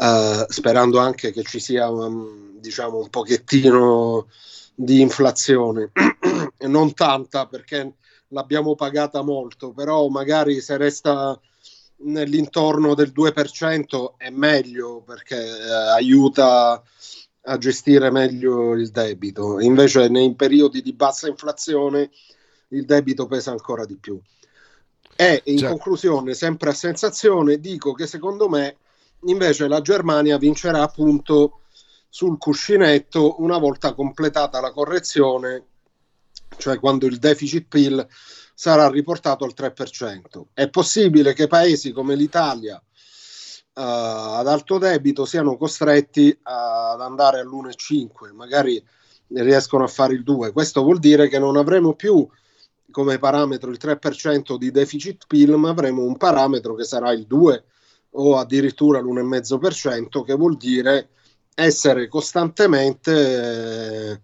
[0.01, 4.27] uh, sperando anche che ci sia um, diciamo un pochettino
[4.73, 5.91] di inflazione,
[6.67, 7.93] non tanta perché
[8.29, 11.39] l'abbiamo pagata molto, però magari se resta
[12.03, 16.81] nell'intorno del 2% è meglio perché eh, aiuta
[17.43, 19.59] a gestire meglio il debito.
[19.59, 22.09] Invece nei periodi di bassa inflazione
[22.69, 24.19] il debito pesa ancora di più.
[25.15, 25.69] E in cioè.
[25.69, 28.77] conclusione, sempre a sensazione, dico che secondo me
[29.25, 31.61] invece la Germania vincerà appunto
[32.09, 35.65] sul cuscinetto una volta completata la correzione,
[36.57, 38.05] cioè quando il deficit PIL
[38.53, 40.43] sarà riportato al 3%.
[40.53, 42.81] È possibile che paesi come l'Italia uh,
[43.73, 48.83] ad alto debito siano costretti ad andare all'1,5, magari
[49.29, 50.51] riescono a fare il 2.
[50.51, 52.27] Questo vuol dire che non avremo più
[52.91, 57.63] come parametro il 3% di deficit PIL, ma avremo un parametro che sarà il 2
[58.11, 61.09] o addirittura l'1,5%, che vuol dire
[61.53, 64.21] essere costantemente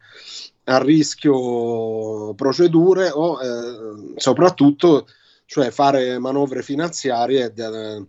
[0.64, 5.08] a rischio procedure o eh, soprattutto
[5.46, 8.02] cioè fare manovre finanziarie da,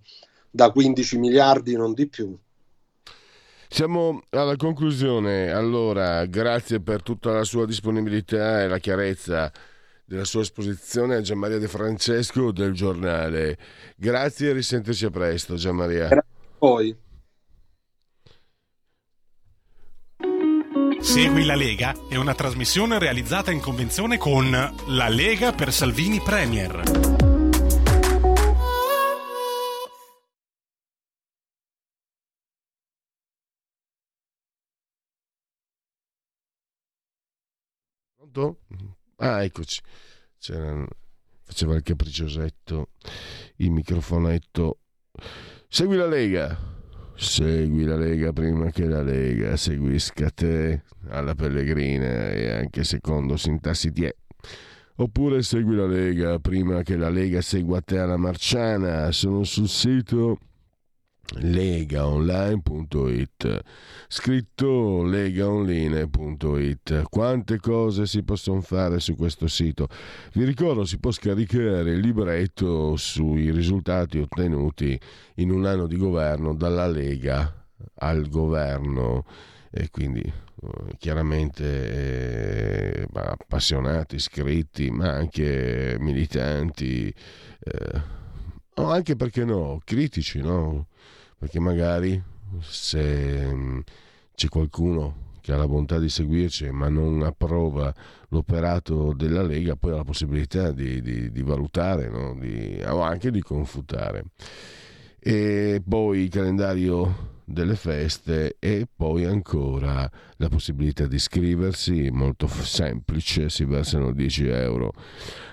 [0.50, 2.36] da 15 miliardi, non di più.
[3.70, 9.52] Siamo alla conclusione, allora grazie per tutta la sua disponibilità e la chiarezza
[10.08, 13.58] della sua esposizione a Gianmaria De Francesco del giornale.
[13.94, 16.08] Grazie e risentirci a presto Gianmaria.
[16.08, 16.96] Grazie a voi.
[21.00, 24.50] Segui la Lega è una trasmissione realizzata in convenzione con
[24.86, 26.80] La Lega per Salvini Premier.
[38.16, 38.58] Pronto?
[39.20, 39.80] Ah, eccoci.
[40.38, 40.86] C'era,
[41.42, 42.90] faceva il capricciosetto,
[43.56, 44.78] il microfonetto.
[45.68, 46.56] Segui la Lega.
[47.16, 53.90] Segui la Lega prima che la Lega seguisca te alla pellegrina e anche secondo sintassi
[53.90, 54.16] tie.
[55.00, 59.10] Oppure segui la Lega prima che la Lega segua te alla Marciana.
[59.10, 60.38] Sono sul sito
[61.36, 63.60] legaonline.it
[64.08, 69.88] scritto legaonline.it quante cose si possono fare su questo sito?
[70.32, 74.98] Vi ricordo si può scaricare il libretto sui risultati ottenuti
[75.36, 77.54] in un anno di governo dalla Lega
[77.96, 79.24] al governo.
[79.70, 88.02] E quindi eh, chiaramente eh, appassionati, iscritti, ma anche militanti, eh,
[88.74, 90.87] anche perché no, critici, no?
[91.38, 92.20] Perché magari
[92.60, 93.78] se mm,
[94.34, 97.94] c'è qualcuno che ha la bontà di seguirci ma non approva
[98.28, 102.34] l'operato della Lega, poi ha la possibilità di, di, di valutare no?
[102.38, 104.24] di, o anche di confutare.
[105.18, 113.48] E poi il calendario delle feste e poi ancora la possibilità di iscriversi, molto semplice,
[113.48, 114.92] si versano 10 euro.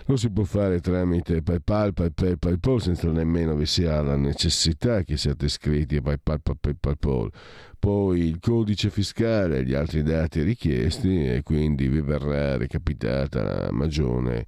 [0.08, 5.18] Lo si può fare tramite PayPal, PayPal, PayPal senza nemmeno vi sia la necessità che
[5.18, 7.32] siate iscritti a PayPal, PayPal, PayPal.
[7.80, 13.72] Poi il codice fiscale e gli altri dati richiesti e quindi vi verrà recapitata la
[13.72, 14.46] magione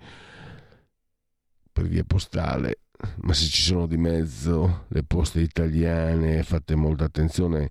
[1.71, 2.79] per via postale
[3.17, 7.69] ma se ci sono di mezzo le poste italiane, fate molta attenzione,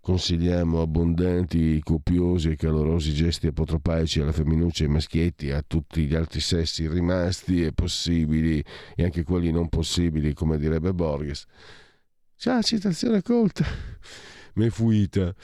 [0.00, 6.14] consigliamo abbondanti, copiosi e calorosi gesti apotropaici alla femminuccia e ai maschietti, a tutti gli
[6.14, 8.62] altri sessi rimasti e possibili
[8.94, 11.46] e anche quelli non possibili, come direbbe Borges.
[12.36, 13.64] Ciao, citazione colta.
[14.52, 15.34] È fuita.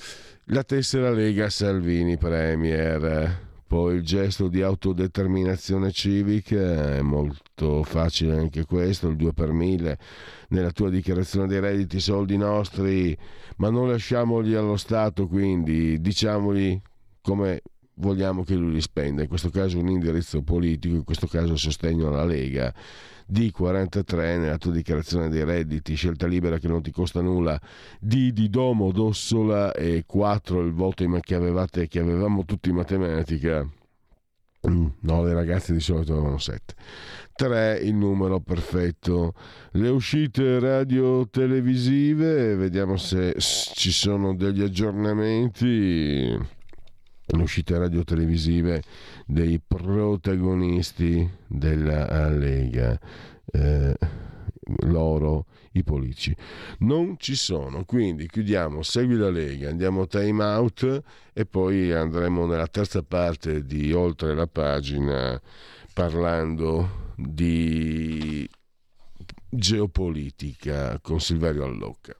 [0.46, 8.64] La tessera Lega Salvini Premier poi il gesto di autodeterminazione civica è molto facile anche
[8.64, 9.96] questo, il 2 per 1000
[10.48, 13.16] nella tua dichiarazione dei redditi, soldi nostri,
[13.58, 16.82] ma non lasciamoli allo Stato, quindi diciamoli
[17.22, 17.62] come
[18.00, 22.08] vogliamo che lui li spenda, in questo caso un indirizzo politico, in questo caso sostegno
[22.08, 22.74] alla Lega.
[23.30, 27.60] D43 nella tua dichiarazione dei redditi, scelta libera che non ti costa nulla,
[28.00, 33.64] D di Domo, Dossola e 4 il voto che avevate che avevamo tutti in matematica.
[34.68, 36.74] Mm, no, le ragazze di solito avevano 7.
[37.34, 39.34] 3 il numero perfetto.
[39.72, 46.58] Le uscite radio-televisive, vediamo se ci sono degli aggiornamenti.
[47.32, 48.82] Le uscite radio-televisive
[49.26, 52.98] dei protagonisti della Lega.
[53.52, 53.96] Eh,
[54.82, 56.34] loro i politici
[56.80, 61.02] non ci sono quindi chiudiamo segui la Lega andiamo time out
[61.32, 65.40] e poi andremo nella terza parte di oltre la pagina
[65.92, 68.48] parlando di
[69.48, 72.19] geopolitica con Silverio Allocca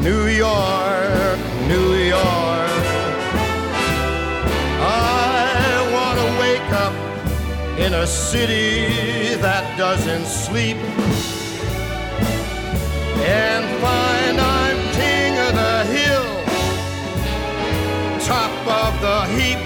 [0.00, 2.70] New York, New York.
[4.80, 6.94] I want to wake up
[7.80, 10.76] in a city that doesn't sleep
[13.26, 16.30] and find I'm king of the hill,
[18.24, 19.58] top of the heap.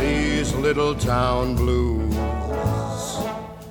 [0.00, 2.16] These little town blues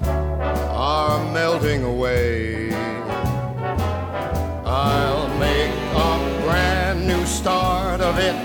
[0.05, 2.72] are melting away.
[8.27, 8.35] It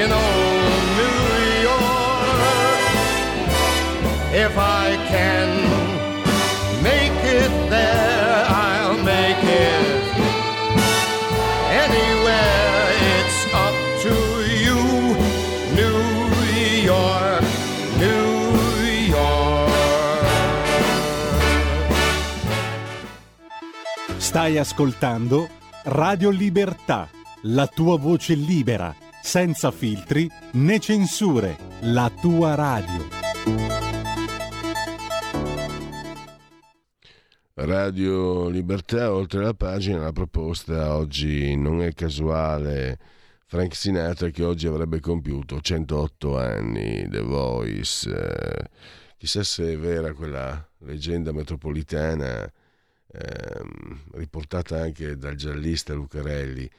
[0.00, 1.20] in old New
[1.68, 1.98] York
[4.46, 5.48] if I can
[6.82, 10.02] make it there, I'll make it
[11.84, 12.82] anywhere.
[13.16, 14.14] It's up to
[14.64, 14.80] you,
[15.80, 16.02] New
[16.92, 17.44] York,
[18.04, 18.28] New
[19.16, 19.72] York.
[24.18, 25.48] Stai ascoltando
[25.84, 27.08] Radio Libertà,
[27.42, 33.06] la tua voce libera, senza filtri né censure, la tua radio.
[37.54, 42.98] Radio Libertà, oltre la pagina, la proposta oggi non è casuale.
[43.46, 48.68] Frank Sinatra che oggi avrebbe compiuto 108 anni, The Voice.
[49.16, 53.62] Chissà se è vera quella leggenda metropolitana eh,
[54.12, 56.70] riportata anche dal giallista Lucarelli,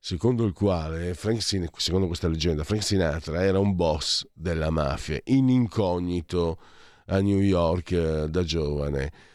[0.00, 5.48] secondo il quale, Frank secondo questa leggenda, Frank Sinatra era un boss della mafia in
[5.48, 6.58] incognito
[7.06, 9.28] a New York eh, da giovane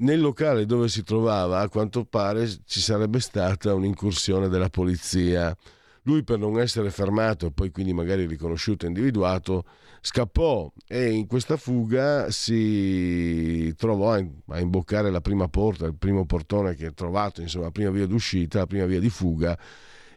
[0.00, 5.56] nel locale dove si trovava, a quanto pare, ci sarebbe stata un'incursione della polizia.
[6.04, 9.64] Lui, per non essere fermato e poi quindi magari riconosciuto e individuato,
[10.00, 16.74] scappò e in questa fuga si trovò a imboccare la prima porta, il primo portone
[16.74, 19.58] che ha trovato, insomma, la prima via d'uscita, la prima via di fuga.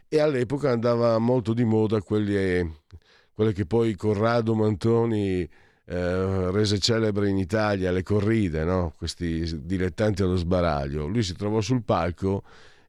[0.08, 2.82] E all'epoca andava molto di moda quelle,
[3.32, 5.48] quelle che poi Corrado Mantoni
[5.86, 8.94] eh, rese celebre in Italia le corride, no?
[8.96, 11.06] questi dilettanti allo sbaraglio.
[11.06, 12.42] Lui si trovò sul palco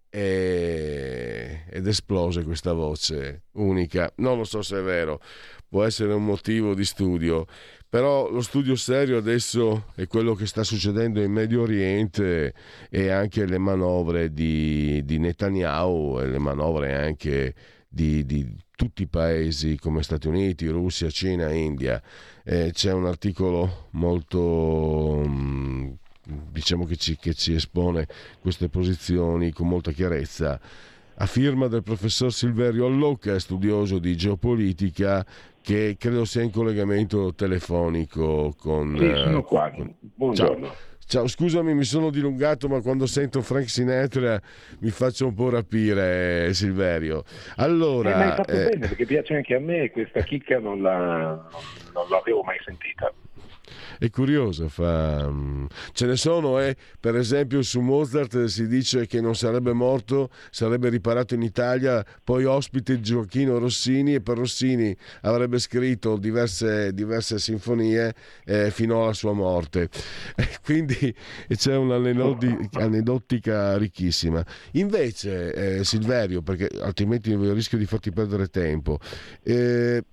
[0.09, 4.11] e, ed esplose questa voce unica.
[4.18, 5.20] Non lo so se è vero,
[5.68, 7.45] può essere un motivo di studio,
[7.95, 12.53] però lo studio serio adesso è quello che sta succedendo in Medio Oriente
[12.89, 17.55] e anche le manovre di, di Netanyahu e le manovre anche
[17.87, 22.03] di, di tutti i paesi come Stati Uniti, Russia, Cina, India.
[22.43, 25.91] Eh, c'è un articolo molto mm,
[26.51, 28.07] diciamo che ci, che ci espone
[28.41, 30.59] queste posizioni con molta chiarezza
[31.17, 35.25] a firma del professor Silverio Allocca, studioso di geopolitica,
[35.66, 38.95] che credo sia in collegamento telefonico con...
[38.99, 39.74] Sì, sono qua.
[39.99, 40.66] Buongiorno.
[40.68, 40.76] Ciao.
[41.07, 44.39] Ciao, scusami, mi sono dilungato, ma quando sento Frank Sinatra
[44.80, 47.24] mi faccio un po' rapire, Silverio.
[47.55, 48.70] Allora, eh, ma hai fatto eh...
[48.70, 51.47] bene, perché piace anche a me, questa chicca non, la,
[51.93, 53.11] non l'avevo mai sentita
[53.97, 54.70] è curioso.
[54.70, 55.30] Fa...
[55.30, 56.76] Mm, ce ne sono, eh?
[56.99, 62.45] per esempio su Mozart si dice che non sarebbe morto, sarebbe riparato in Italia, poi
[62.45, 68.13] ospite Gioacchino Rossini e per Rossini avrebbe scritto diverse, diverse sinfonie
[68.45, 69.89] eh, fino alla sua morte.
[70.63, 71.13] quindi
[71.47, 74.45] c'è un'aneddotica ricchissima.
[74.74, 78.99] Invece, eh, Silverio, perché altrimenti rischio di farti perdere tempo,
[79.43, 80.03] eh,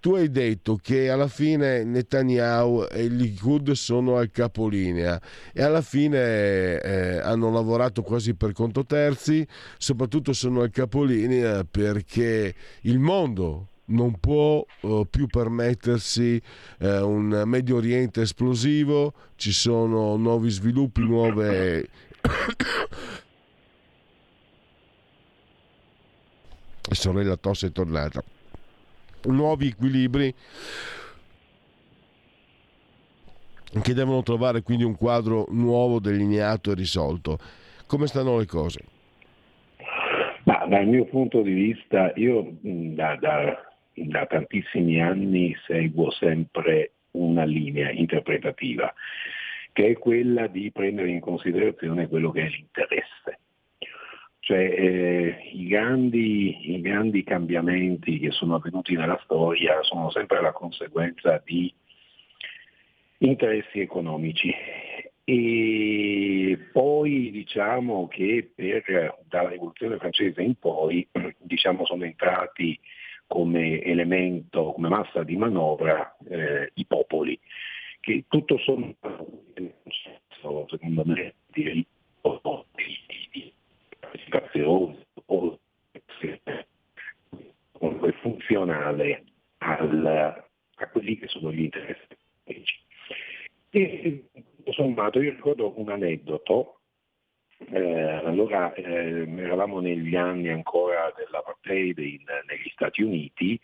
[0.00, 5.20] tu hai detto che alla fine Netanyahu e il Likud sono al capolinea
[5.52, 9.46] e alla fine eh, hanno lavorato quasi per conto terzi,
[9.78, 16.40] soprattutto sono al capolinea perché il mondo non può uh, più permettersi
[16.78, 21.88] uh, un Medio Oriente esplosivo, ci sono nuovi sviluppi, nuove...
[26.92, 28.22] sorella Tosse è tornata
[29.24, 30.34] nuovi equilibri
[33.80, 37.38] che devono trovare quindi un quadro nuovo, delineato e risolto.
[37.86, 38.80] Come stanno le cose?
[40.44, 43.62] Ma dal mio punto di vista, io da, da,
[43.94, 48.92] da tantissimi anni seguo sempre una linea interpretativa,
[49.72, 53.38] che è quella di prendere in considerazione quello che è l'interesse
[54.44, 60.50] cioè eh, i, grandi, i, grandi, cambiamenti che sono avvenuti nella storia sono sempre la
[60.50, 61.72] conseguenza di
[63.18, 64.52] interessi economici.
[65.22, 71.06] E poi diciamo che per, dalla rivoluzione francese in poi
[71.38, 72.76] diciamo, sono entrati
[73.28, 77.38] come elemento, come massa di manovra eh, i popoli,
[78.00, 79.44] che tutto sommato,
[80.68, 81.86] secondo me, di, di
[84.12, 85.58] partecipazione o
[87.72, 89.24] comunque funzionale
[89.58, 90.06] al,
[90.76, 92.06] a quelli che sono gli interessi.
[93.70, 96.80] E tutto sommato io ricordo un aneddoto,
[97.70, 103.58] eh, allora eh, eravamo negli anni ancora dell'apartheid in, negli Stati Uniti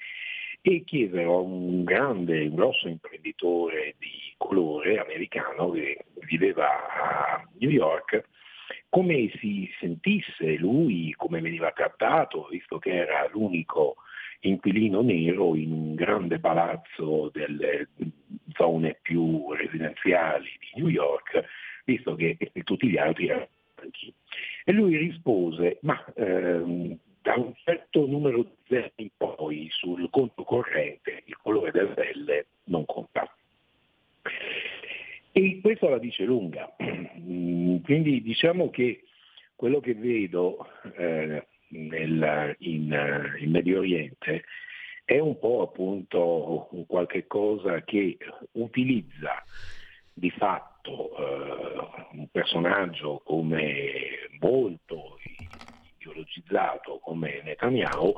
[0.63, 7.71] e chiesero a un grande, un grosso imprenditore di colore americano che viveva a New
[7.71, 8.25] York
[8.89, 13.97] come si sentisse lui, come veniva trattato, visto che era l'unico
[14.41, 17.89] inquilino nero in un grande palazzo delle
[18.55, 21.45] zone più residenziali di New York,
[21.85, 24.13] visto che tutti gli altri erano bianchi.
[24.65, 30.45] E lui rispose, ma ehm, da un certo numero di zeri in poi sul conto
[30.45, 33.31] corrente il colore del pelle non conta.
[35.39, 36.75] E questo la dice lunga.
[36.77, 39.05] Quindi diciamo che
[39.55, 40.67] quello che vedo
[40.97, 44.43] eh, nel, in, in, Medio Oriente
[45.05, 48.17] è un po' appunto un qualche cosa che
[48.55, 49.45] utilizza
[50.13, 55.21] di fatto eh, un personaggio come molto
[55.99, 58.13] ideologizzato come Netanyahu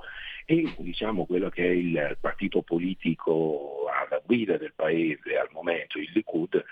[0.46, 6.10] e diciamo quello che è il partito politico alla guida del paese al momento, il
[6.14, 6.64] Likud,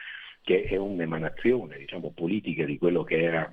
[0.49, 3.53] che è un'emanazione diciamo, politica di quello, era,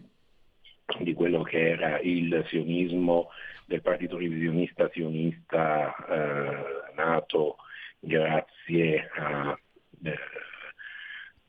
[0.99, 3.31] di quello che era, il sionismo
[3.65, 7.57] del partito revisionista sionista eh, nato
[7.99, 9.59] grazie a,
[10.05, 10.17] eh,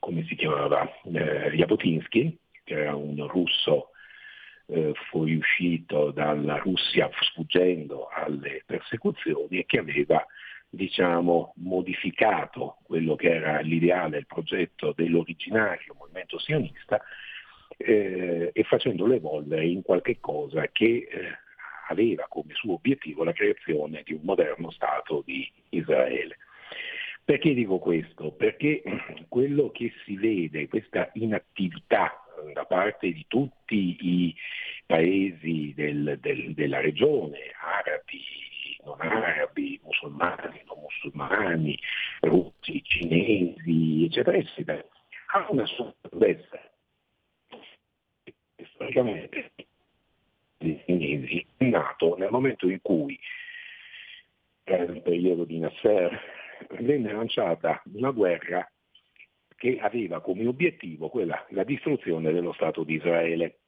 [0.01, 3.90] come si chiamava, eh, Jabotinsky, che era un russo
[4.66, 10.26] eh, fuoriuscito dalla Russia sfuggendo alle persecuzioni e che aveva
[10.69, 17.01] diciamo, modificato quello che era l'ideale, il progetto dell'originario movimento sionista
[17.77, 21.39] eh, e facendolo evolvere in qualche cosa che eh,
[21.89, 26.39] aveva come suo obiettivo la creazione di un moderno Stato di Israele.
[27.25, 28.31] Perché dico questo?
[28.33, 28.83] Perché
[29.29, 34.35] quello che si vede, questa inattività da parte di tutti i
[34.85, 38.23] paesi del, del, della regione, arabi,
[38.87, 41.76] non arabi, musulmani, non musulmani,
[42.20, 44.84] russi, cinesi, eccetera, eccetera,
[45.32, 46.61] ha una sua salvezza.
[48.74, 49.53] Storicamente
[50.59, 53.18] i cinesi è nato nel momento in cui,
[54.64, 56.18] nel periodo di Nasser,
[56.78, 58.70] venne lanciata una guerra
[59.57, 63.59] che aveva come obiettivo quella, la distruzione dello Stato di Israele.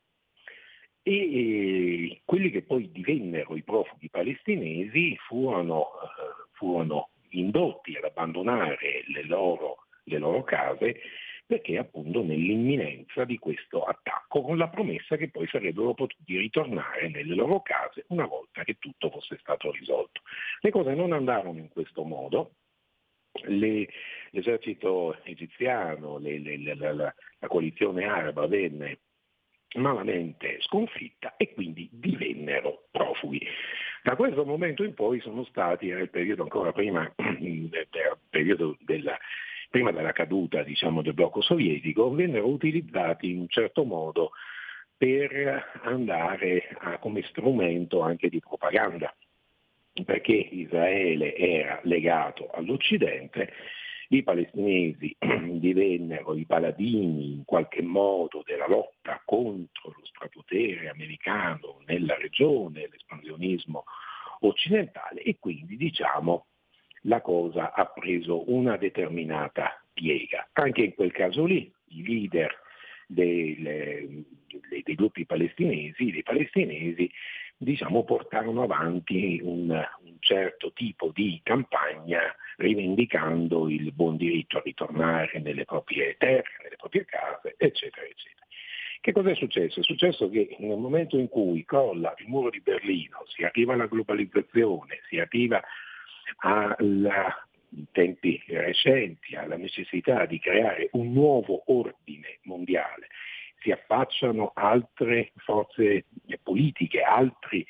[1.08, 9.04] E, e quelli che poi divennero i profughi palestinesi furono, eh, furono indotti ad abbandonare
[9.06, 11.00] le loro, le loro case
[11.46, 17.34] perché appunto nell'imminenza di questo attacco, con la promessa che poi sarebbero potuti ritornare nelle
[17.34, 20.20] loro case una volta che tutto fosse stato risolto.
[20.60, 22.50] Le cose non andarono in questo modo,
[23.46, 23.88] le,
[24.32, 28.98] l'esercito egiziano, le, le, la, la coalizione araba venne
[29.76, 33.40] malamente sconfitta e quindi divennero profughi.
[34.02, 37.12] Da questo momento in poi sono stati, il periodo ancora prima,
[38.30, 39.18] periodo della,
[39.70, 44.30] prima della caduta diciamo, del blocco sovietico, vennero utilizzati in un certo modo
[44.96, 49.14] per andare a, come strumento anche di propaganda,
[50.04, 53.52] perché Israele era legato all'Occidente,
[54.08, 55.14] i palestinesi
[55.58, 63.84] divennero i paladini in qualche modo della lotta contro lo strapotere americano nella regione, l'espansionismo
[64.40, 66.46] occidentale e quindi diciamo
[67.02, 70.48] la cosa ha preso una determinata piega.
[70.52, 72.54] Anche in quel caso lì i leader
[73.06, 77.10] dei, dei, dei gruppi palestinesi, dei palestinesi
[77.58, 82.20] diciamo, portarono avanti un, un, certo tipo di campagna
[82.56, 88.46] rivendicando il buon diritto a ritornare nelle proprie terre, nelle proprie case, eccetera, eccetera.
[89.00, 89.80] Che cosa è successo?
[89.80, 93.86] È successo che nel momento in cui crolla il muro di Berlino, si arriva alla
[93.86, 95.62] globalizzazione, si arriva
[96.38, 103.08] alla, in tempi recenti alla necessità di creare un nuovo ordine mondiale,
[103.60, 106.06] si affacciano altre forze
[106.42, 107.66] politiche, altri,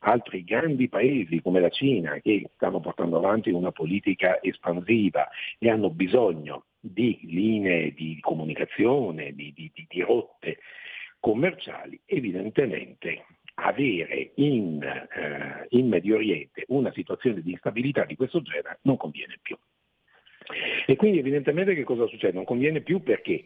[0.00, 5.28] altri grandi paesi come la Cina che stanno portando avanti una politica espansiva
[5.58, 10.58] e hanno bisogno di linee di comunicazione, di, di, di, di rotte
[11.20, 18.78] commerciali, evidentemente avere in, eh, in Medio Oriente una situazione di instabilità di questo genere
[18.82, 19.56] non conviene più.
[20.86, 22.32] E quindi evidentemente che cosa succede?
[22.32, 23.44] Non conviene più perché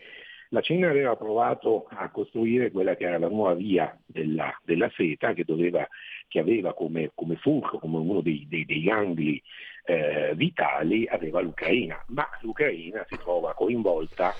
[0.50, 5.32] la Cina aveva provato a costruire quella che era la nuova via della, della seta
[5.32, 5.86] che, doveva,
[6.28, 9.40] che, aveva come, come fulcro, come uno dei, dei, dei gangli
[9.84, 14.34] eh, vitali, aveva l'Ucraina, ma l'Ucraina si trova coinvolta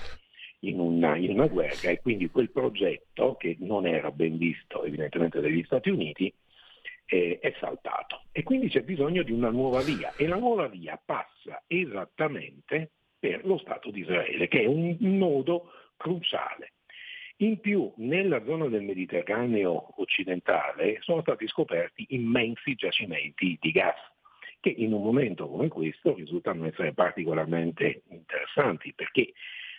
[0.61, 5.39] in una, in una guerra e quindi quel progetto, che non era ben visto evidentemente
[5.39, 6.33] dagli Stati Uniti,
[7.07, 8.23] è saltato.
[8.33, 13.45] E quindi c'è bisogno di una nuova via e la nuova via passa esattamente per
[13.45, 16.73] lo Stato di Israele, che è un nodo cruciale.
[17.37, 23.99] In più, nella zona del Mediterraneo occidentale sono stati scoperti immensi giacimenti di gas,
[24.59, 29.33] che in un momento come questo risultano essere particolarmente interessanti perché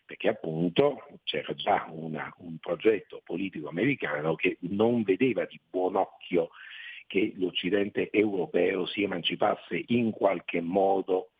[0.08, 6.48] perché appunto c'era già una, un progetto politico americano che non vedeva di buon occhio
[7.06, 11.32] che l'Occidente europeo si emancipasse in qualche modo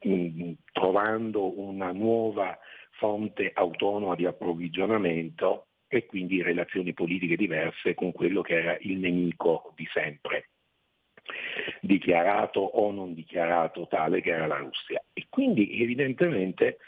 [0.00, 2.58] in, trovando una nuova
[3.02, 9.72] fonte autonoma di approvvigionamento e quindi relazioni politiche diverse con quello che era il nemico
[9.74, 10.50] di sempre
[11.80, 15.02] dichiarato o non dichiarato tale che era la Russia.
[15.12, 16.78] E quindi evidentemente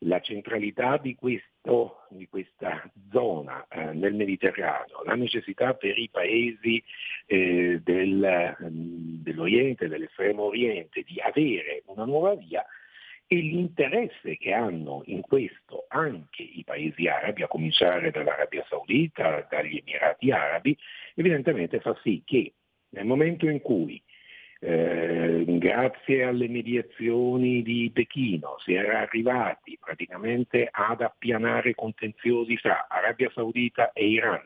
[0.00, 6.82] la centralità di, questo, di questa zona eh, nel Mediterraneo, la necessità per i paesi
[7.26, 12.66] eh, del, dell'Oriente, dell'estremo Oriente di avere una nuova via
[13.28, 19.78] e l'interesse che hanno in questo anche i paesi arabi, a cominciare dall'Arabia Saudita, dagli
[19.78, 20.76] Emirati Arabi,
[21.14, 22.54] evidentemente fa sì che
[22.90, 24.00] nel momento in cui
[24.60, 33.30] eh, grazie alle mediazioni di Pechino si era arrivati praticamente ad appianare contenziosi fra Arabia
[33.34, 34.42] Saudita e Iran,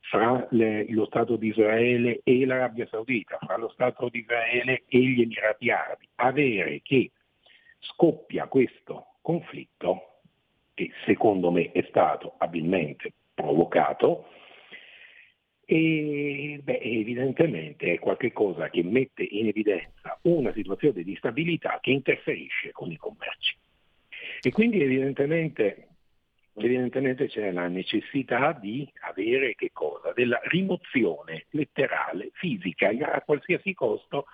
[0.00, 4.98] fra le, lo Stato di Israele e l'Arabia Saudita, fra lo Stato di Israele e
[4.98, 7.10] gli Emirati Arabi, avere che
[7.92, 10.20] scoppia questo conflitto,
[10.74, 14.28] che secondo me è stato abilmente provocato,
[15.64, 22.70] e beh, evidentemente è qualcosa che mette in evidenza una situazione di stabilità che interferisce
[22.70, 23.56] con i commerci.
[24.42, 25.88] E quindi evidentemente
[26.58, 29.54] evidentemente c'è la necessità di avere?
[30.14, 34.26] Della rimozione letterale, fisica, a qualsiasi costo,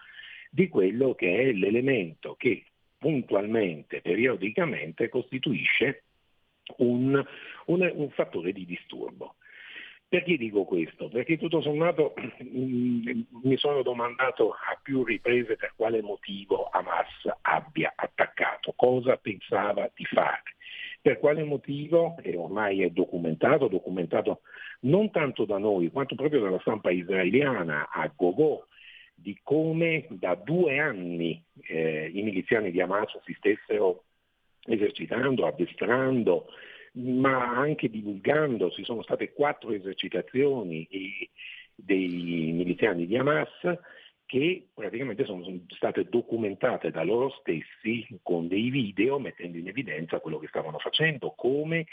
[0.50, 2.64] di quello che è l'elemento che
[3.02, 6.04] puntualmente, periodicamente costituisce
[6.76, 7.20] un,
[7.66, 9.34] un, un fattore di disturbo.
[10.06, 11.08] Perché dico questo?
[11.08, 17.92] Perché tutto sommato mm, mi sono domandato a più riprese per quale motivo Hamas abbia
[17.96, 20.54] attaccato, cosa pensava di fare.
[21.00, 24.42] Per quale motivo, e ormai è documentato, documentato
[24.82, 28.64] non tanto da noi quanto proprio dalla stampa israeliana a Govò,
[29.22, 34.04] di come da due anni eh, i miliziani di Hamas si stessero
[34.64, 36.48] esercitando, addestrando,
[36.94, 40.86] ma anche divulgando, ci sono state quattro esercitazioni
[41.74, 43.48] dei miliziani di Hamas
[44.26, 50.38] che praticamente sono state documentate da loro stessi con dei video mettendo in evidenza quello
[50.38, 51.86] che stavano facendo, come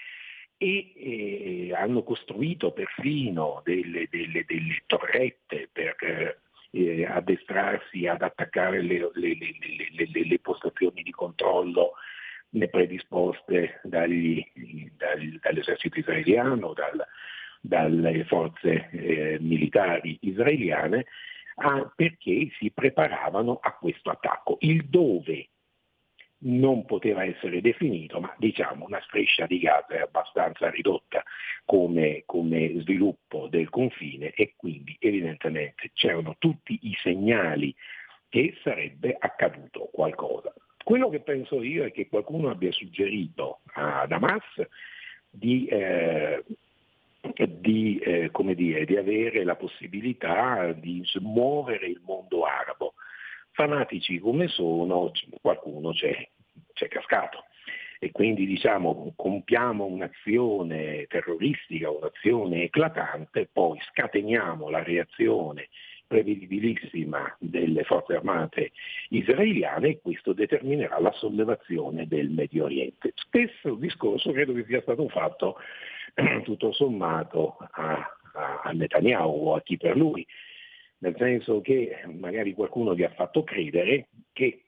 [0.61, 6.37] e eh, hanno costruito perfino delle, delle, delle torrette per eh,
[7.07, 9.37] addestrarsi ad attaccare le, le,
[9.95, 11.93] le, le, postazioni di controllo
[12.69, 14.43] predisposte dagli,
[14.95, 17.05] dagli, dall'esercito israeliano, dal,
[17.61, 21.05] dalle forze eh, militari israeliane,
[21.55, 24.57] ah, perché si preparavano a questo attacco.
[24.61, 25.49] Il dove
[26.41, 31.23] non poteva essere definito, ma diciamo una striscia di Gaza è abbastanza ridotta
[31.65, 37.75] come, come, sviluppo del confine e quindi evidentemente c'erano tutti i segnali
[38.29, 40.53] che sarebbe accaduto qualcosa.
[40.83, 44.43] Quello che penso io è che qualcuno abbia suggerito ad Hamas
[45.29, 46.43] di, eh,
[47.47, 52.93] di, eh, dire, di avere la possibilità di smuovere il mondo arabo.
[53.59, 56.15] Fanatici come sono, qualcuno c'è,
[56.71, 57.43] c'è cascato
[57.99, 65.67] e quindi diciamo compiamo un'azione terroristica, un'azione eclatante, poi scateniamo la reazione
[66.07, 68.71] prevedibilissima delle forze armate
[69.09, 73.11] israeliane e questo determinerà la sollevazione del Medio Oriente.
[73.13, 75.57] Stesso discorso credo che sia stato fatto
[76.43, 78.09] tutto sommato a,
[78.63, 80.25] a, Netanyahu o a chi per lui,
[80.99, 84.63] nel senso che magari qualcuno vi ha fatto credere che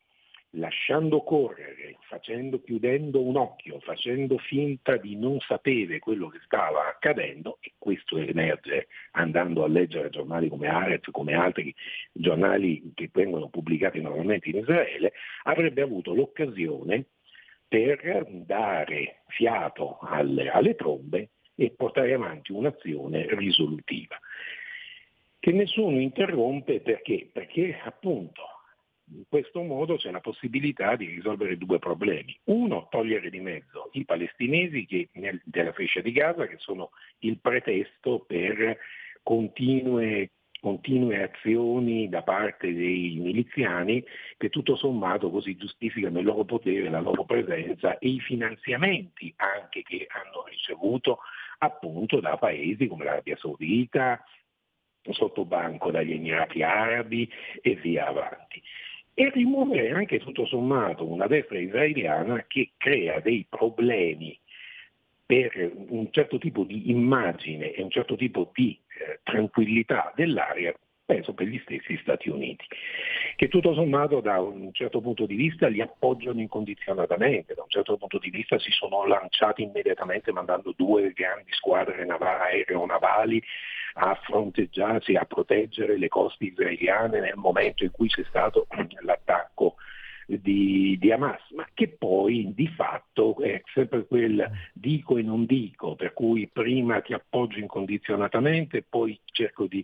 [0.55, 7.57] lasciando correre, facendo, chiudendo un occhio, facendo finta di non sapere quello che stava accadendo,
[7.61, 11.73] e questo emerge andando a leggere giornali come Arez, come altri
[12.11, 15.13] giornali che vengono pubblicati normalmente in Israele,
[15.43, 17.05] avrebbe avuto l'occasione
[17.67, 24.19] per dare fiato alle, alle trombe e portare avanti un'azione risolutiva
[25.41, 27.27] che nessuno interrompe perché?
[27.33, 28.43] Perché appunto
[29.13, 32.37] in questo modo c'è la possibilità di risolvere due problemi.
[32.45, 37.39] Uno, togliere di mezzo i palestinesi che, nel, della freccia di Gaza, che sono il
[37.39, 38.77] pretesto per
[39.23, 40.29] continue,
[40.61, 44.05] continue azioni da parte dei miliziani
[44.37, 49.81] che tutto sommato così giustificano il loro potere, la loro presenza e i finanziamenti anche
[49.81, 51.17] che hanno ricevuto
[51.57, 54.23] appunto da paesi come l'Arabia Saudita,
[55.09, 57.29] sotto banco dagli Emirati Arabi
[57.61, 58.61] e via avanti.
[59.13, 64.39] E rimuovere anche tutto sommato una destra israeliana che crea dei problemi
[65.25, 70.73] per un certo tipo di immagine e un certo tipo di eh, tranquillità dell'area,
[71.05, 72.65] penso per gli stessi Stati Uniti,
[73.35, 77.97] che tutto sommato da un certo punto di vista li appoggiano incondizionatamente, da un certo
[77.97, 83.41] punto di vista si sono lanciati immediatamente mandando due grandi squadre aeronavali
[83.93, 88.67] a fronteggiarsi, a proteggere le coste israeliane nel momento in cui c'è stato
[89.03, 89.75] l'attacco
[90.25, 95.95] di, di, Hamas, ma che poi di fatto è sempre quel dico e non dico,
[95.95, 99.83] per cui prima ti appoggio incondizionatamente poi cerco di,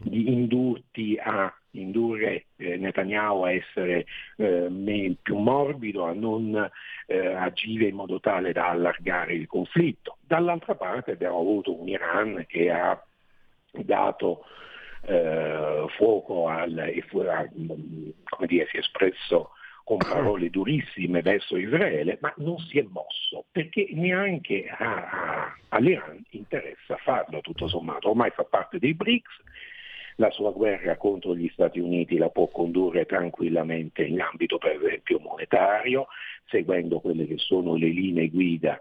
[0.00, 6.70] di indurti a indurre eh, Netanyahu a essere eh, più morbido, a non
[7.06, 10.18] eh, agire in modo tale da allargare il conflitto.
[10.20, 13.00] Dall'altra parte abbiamo avuto un Iran che ha
[13.82, 14.44] dato
[15.06, 19.50] eh, fuoco al, e a, come dire, si è espresso
[19.84, 26.22] con parole durissime verso Israele, ma non si è mosso perché neanche a, a, all'Iran
[26.30, 28.10] interessa farlo tutto sommato.
[28.10, 29.42] Ormai fa parte dei BRICS,
[30.16, 35.18] la sua guerra contro gli Stati Uniti la può condurre tranquillamente in ambito per esempio
[35.18, 36.06] monetario,
[36.46, 38.78] seguendo quelle che sono le linee guida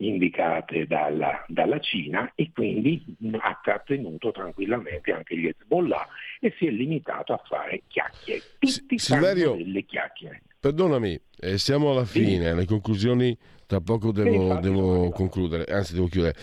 [0.00, 3.02] indicate dalla, dalla, Cina e quindi
[3.38, 6.06] ha trattenuto tranquillamente anche gli Hezbollah
[6.40, 8.42] e si è limitato a fare chiacchiere.
[8.58, 10.42] Tutti S- Silverio, delle chiacchiere.
[10.58, 12.56] Perdonami, eh, siamo alla fine, sì.
[12.56, 13.36] le conclusioni
[13.66, 16.34] tra poco devo, devo concludere, anzi devo chiudere.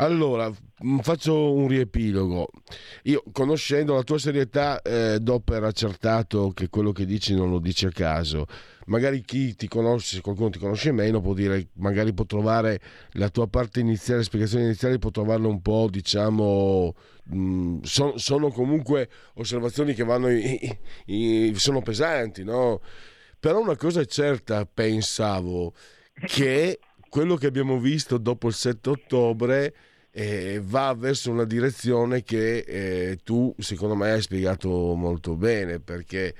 [0.00, 0.48] Allora,
[0.84, 2.48] mm, faccio un riepilogo.
[3.04, 7.58] Io, conoscendo la tua serietà, eh, do per accertato che quello che dici non lo
[7.58, 8.46] dici a caso.
[8.86, 12.80] Magari chi ti conosce, se qualcuno ti conosce meno, può dire, magari può trovare
[13.12, 16.94] la tua parte iniziale, spiegazione iniziale, può trovarla un po', diciamo,
[17.24, 20.58] mh, mm, so, sono comunque osservazioni che vanno, in,
[21.06, 22.80] in, sono pesanti, no?
[23.40, 25.74] Però una cosa è certa, pensavo,
[26.26, 29.74] che quello che abbiamo visto dopo il 7 ottobre
[30.10, 36.34] eh, va verso una direzione che eh, tu secondo me hai spiegato molto bene perché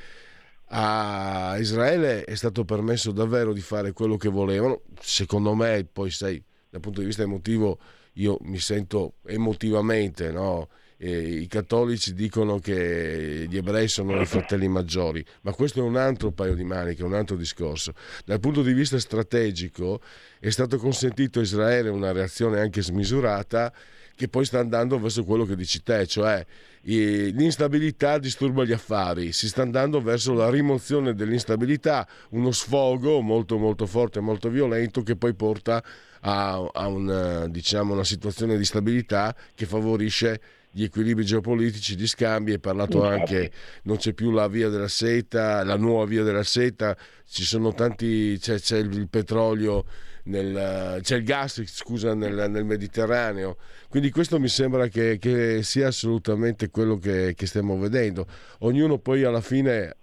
[0.70, 6.42] a Israele è stato permesso davvero di fare quello che volevano secondo me poi sai
[6.68, 7.78] dal punto di vista emotivo
[8.14, 10.68] io mi sento emotivamente no?
[11.00, 16.32] I cattolici dicono che gli ebrei sono i fratelli maggiori, ma questo è un altro
[16.32, 17.92] paio di maniche, un altro discorso.
[18.24, 20.00] Dal punto di vista strategico
[20.40, 23.72] è stato consentito a Israele una reazione anche smisurata
[24.16, 26.44] che poi sta andando verso quello che dici te, cioè
[26.82, 33.86] l'instabilità disturba gli affari, si sta andando verso la rimozione dell'instabilità, uno sfogo molto molto
[33.86, 35.80] forte, molto violento che poi porta
[36.22, 42.52] a, a una, diciamo, una situazione di stabilità che favorisce gli equilibri geopolitici di scambi,
[42.52, 43.50] hai parlato anche,
[43.84, 46.96] non c'è più la via della seta, la nuova via della seta,
[47.26, 49.84] ci sono tanti, c'è, c'è il petrolio,
[50.24, 53.56] nel, c'è il gas scusa, nel, nel, Mediterraneo,
[53.88, 58.26] quindi questo mi sembra che, che sia assolutamente quello che, che stiamo vedendo.
[58.60, 59.96] Ognuno poi alla fine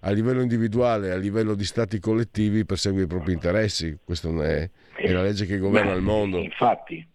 [0.00, 5.12] a livello individuale, a livello di stati collettivi persegue i propri interessi, questa è, è
[5.12, 6.38] la legge che governa il mondo.
[6.38, 7.06] Infatti,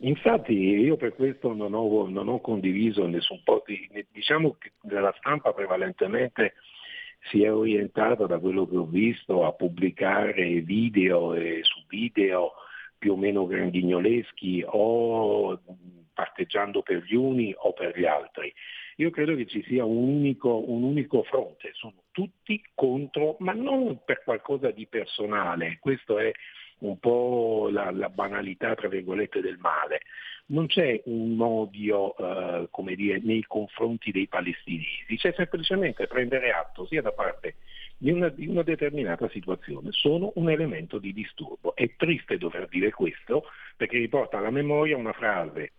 [0.00, 3.88] Infatti io per questo non ho, non ho condiviso nessun po' di...
[4.12, 6.54] diciamo che la stampa prevalentemente
[7.30, 12.52] si è orientata da quello che ho visto a pubblicare video e su video
[12.96, 15.60] più o meno grandignoleschi o
[16.12, 18.52] parteggiando per gli uni o per gli altri.
[18.96, 24.00] Io credo che ci sia un unico, un unico fronte, sono tutti contro, ma non
[24.04, 26.32] per qualcosa di personale, questo è
[26.80, 30.02] un po' la, la banalità, tra virgolette, del male.
[30.46, 36.86] Non c'è un odio, eh, come dire, nei confronti dei palestinesi, c'è semplicemente prendere atto
[36.86, 37.56] sia da parte
[37.98, 41.74] di una, di una, determinata situazione, sono un elemento di disturbo.
[41.74, 43.44] È triste dover dire questo
[43.76, 45.72] perché riporta alla memoria una frase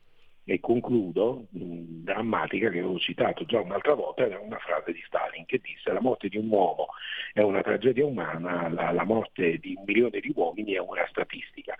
[0.50, 5.62] e concludo, drammatica che avevo citato già un'altra volta, era una frase di Stalin che
[5.62, 6.88] disse la morte di un uomo
[7.34, 11.76] è una tragedia umana, la, la morte di un milione di uomini è una statistica.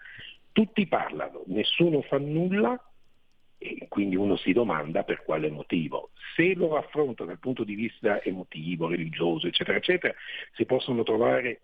[0.52, 2.80] Tutti parlano, nessuno fa nulla
[3.58, 6.12] e quindi uno si domanda per quale motivo.
[6.36, 10.14] Se lo affronta dal punto di vista emotivo, religioso, eccetera, eccetera,
[10.54, 11.62] si possono trovare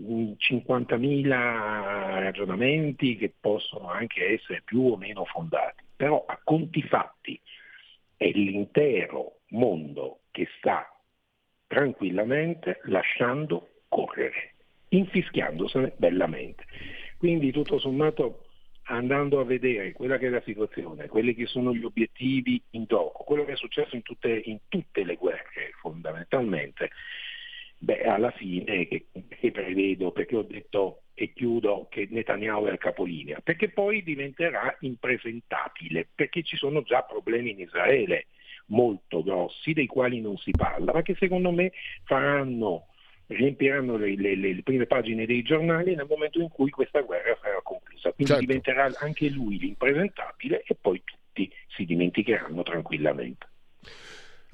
[0.00, 7.40] 50.000 ragionamenti che possono anche essere più o meno fondati però a conti fatti
[8.16, 10.88] è l'intero mondo che sta
[11.66, 14.54] tranquillamente lasciando correre,
[14.88, 16.64] infischiandosene bellamente.
[17.18, 18.46] Quindi tutto sommato
[18.84, 23.24] andando a vedere quella che è la situazione, quelli che sono gli obiettivi in gioco,
[23.24, 26.90] quello che è successo in tutte, in tutte le guerre fondamentalmente,
[27.78, 32.78] beh alla fine che, che prevedo, perché ho detto e chiudo che Netanyahu è il
[32.78, 38.26] capolinea, perché poi diventerà impresentabile, perché ci sono già problemi in Israele
[38.66, 41.72] molto grossi dei quali non si parla, ma che secondo me
[42.04, 42.88] faranno,
[43.28, 47.60] riempiranno le, le, le prime pagine dei giornali nel momento in cui questa guerra sarà
[47.62, 48.12] conclusa.
[48.12, 48.46] Quindi certo.
[48.46, 53.52] diventerà anche lui l'impresentabile e poi tutti si dimenticheranno tranquillamente.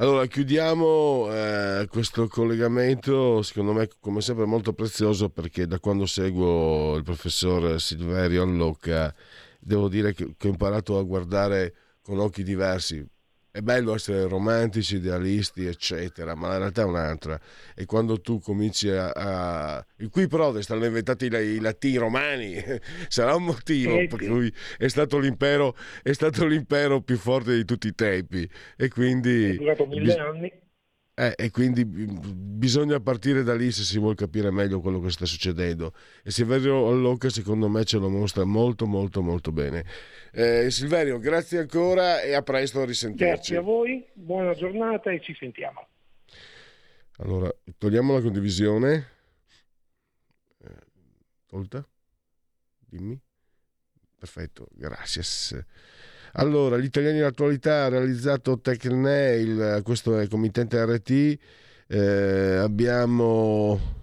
[0.00, 6.96] Allora, chiudiamo eh, questo collegamento, secondo me come sempre molto prezioso perché da quando seguo
[6.96, 9.14] il professor Silverio Allocca
[9.58, 13.06] devo dire che, che ho imparato a guardare con occhi diversi
[13.52, 17.38] è bello essere romantici, idealisti, eccetera, ma la realtà è un'altra.
[17.74, 19.10] E quando tu cominci a.
[19.10, 19.86] a...
[20.10, 22.62] Qui prode stanno inventati i, i latini romani,
[23.08, 27.64] sarà un motivo eh, per cui è stato, l'impero, è stato l'impero più forte di
[27.64, 28.48] tutti i tempi.
[28.76, 29.50] E quindi.
[29.50, 30.16] È durato mille bis...
[30.16, 30.52] anni.
[31.20, 35.26] Eh, e quindi bisogna partire da lì se si vuole capire meglio quello che sta
[35.26, 35.92] succedendo.
[36.24, 39.84] E Silverio Allocca, secondo me, ce lo mostra molto, molto, molto bene.
[40.32, 43.32] Eh, Silverio, grazie ancora e a presto a risentirci.
[43.32, 45.88] Grazie a voi, buona giornata e ci sentiamo.
[47.18, 49.08] Allora, togliamo la condivisione.
[50.64, 50.70] Eh,
[51.46, 51.86] tolta?
[52.78, 53.20] Dimmi.
[54.16, 55.22] perfetto, grazie.
[56.34, 61.38] Allora, gli italiani dell'attualità ha realizzato TechNail, questo è il committente RT,
[61.88, 63.98] eh, abbiamo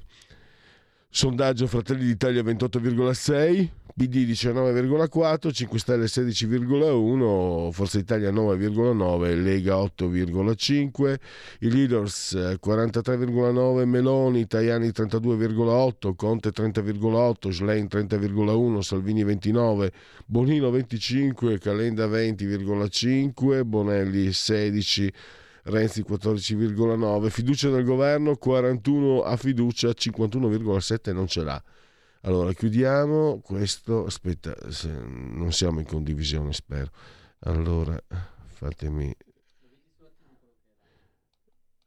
[1.10, 11.18] sondaggio Fratelli d'Italia 28,6, PD 19,4, 5 Stelle 16,1, Forza Italia 9,9, Lega 8,5,
[11.61, 19.91] i leaders 43,9, Meloni, Tajani 32,8, Conte 30,8, Schlein 30,1, Salvini 29,
[20.28, 25.14] Bonino 25, Calenda 20,5, Bonelli 16,
[25.64, 31.64] Renzi 14,9, fiducia nel governo 41 a fiducia 51,7 non ce l'ha.
[32.22, 34.56] Allora chiudiamo questo, aspetta,
[34.88, 36.91] non siamo in condivisione spero.
[37.39, 37.98] Allora
[38.45, 39.15] fatemi...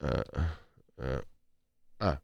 [0.03, 0.25] Ah,
[1.99, 2.23] ah,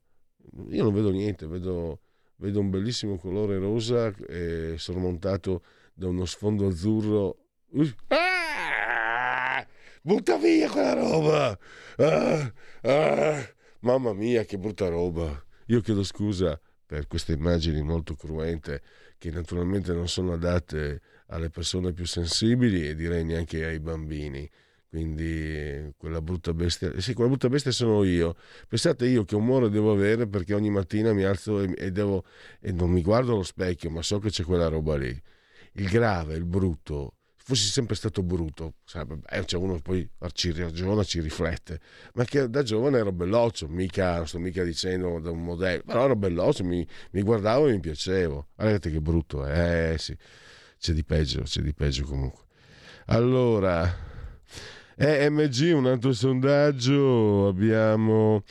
[0.69, 1.99] io non vedo niente, vedo,
[2.37, 5.63] vedo un bellissimo colore rosa eh, sormontato
[5.93, 7.37] da uno sfondo azzurro.
[8.07, 9.65] Ah!
[10.01, 11.59] Butta via quella roba!
[11.97, 15.43] Ah, ah, mamma mia, che brutta roba!
[15.67, 18.81] Io chiedo scusa per queste immagini molto cruente
[19.17, 24.49] che naturalmente non sono adatte alle persone più sensibili e direi neanche ai bambini.
[24.89, 28.35] Quindi quella brutta bestia, sì, quella brutta bestia sono io.
[28.69, 32.23] Pensate io che umore devo avere perché ogni mattina mi alzo e, e, devo,
[32.61, 35.21] e non mi guardo allo specchio, ma so che c'è quella roba lì.
[35.73, 37.16] Il grave, il brutto,
[37.47, 41.79] fossi sempre stato brutto, sarebbe, eh, cioè uno poi ci ragiona, ci riflette,
[42.15, 46.03] ma che da giovane ero belloccio, mica, non sto mica dicendo da un modello, però
[46.03, 48.49] ero belloccio, mi, mi guardavo e mi piacevo.
[48.53, 50.13] Guardate che brutto eh sì,
[50.77, 52.43] c'è di peggio, c'è di peggio comunque.
[53.05, 53.95] Allora,
[54.97, 58.43] EMG, un altro sondaggio, abbiamo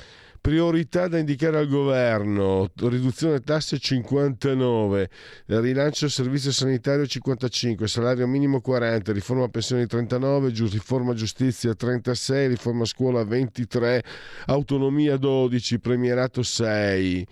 [0.46, 5.10] Priorità da indicare al governo, riduzione tasse 59,
[5.46, 13.24] rilancio servizio sanitario 55, salario minimo 40, riforma pensioni 39, riforma giustizia 36, riforma scuola
[13.24, 14.04] 23,
[14.46, 17.26] autonomia 12, premierato 6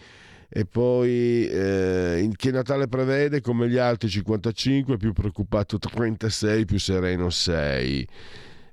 [0.49, 7.31] e poi eh, che Natale prevede come gli altri 55 più preoccupato 36 più sereno
[7.31, 8.09] 6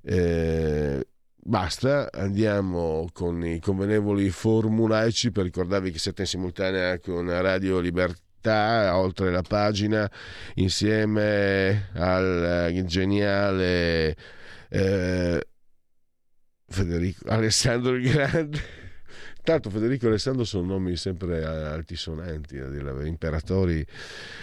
[0.04, 1.06] eh,
[1.44, 8.96] Basta, andiamo con i convenevoli formulaici per ricordarvi che siete in simultanea con Radio Libertà,
[8.96, 10.10] oltre la pagina,
[10.56, 14.16] insieme al geniale
[14.70, 15.48] eh,
[16.68, 18.81] Federico Alessandro il Grande
[19.44, 22.58] Tanto Federico e Alessandro sono nomi sempre altisonanti,
[23.06, 23.84] imperatori.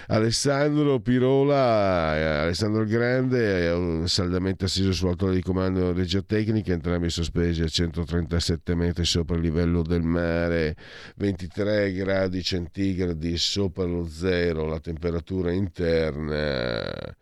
[0.08, 7.62] Alessandro Pirola, Alessandro il Grande, saldamente assiso sull'altore di comando di regia tecnica, entrambi sospesi
[7.62, 10.74] a 137 metri sopra il livello del mare,
[11.14, 17.16] 23 gradi centigradi sopra lo zero, la temperatura interna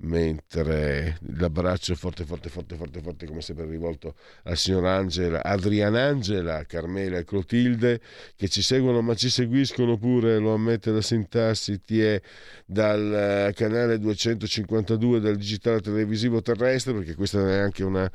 [0.00, 4.14] mentre l'abbraccio forte, forte, forte, forte, forte, come sempre rivolto
[4.44, 8.00] al signor Angela, Adrianangela, Carmela e Clotilde,
[8.36, 12.20] che ci seguono ma ci seguiscono pure, lo ammette la sintassi, ti è
[12.64, 18.10] dal eh, canale 252 del digitale televisivo terrestre, perché questa è anche una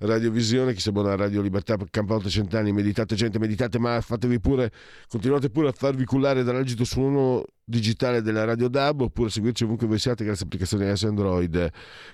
[0.00, 4.40] radiovisione, chi si abbona a Radio Libertà per Campo Cent'anni, meditate gente, meditate, ma fatevi
[4.40, 4.70] pure,
[5.08, 9.98] continuate pure a farvi cullare dall'agito suono digitale della Radio DAB oppure seguirci ovunque voi
[9.98, 11.70] siate grazie applicazioni S Android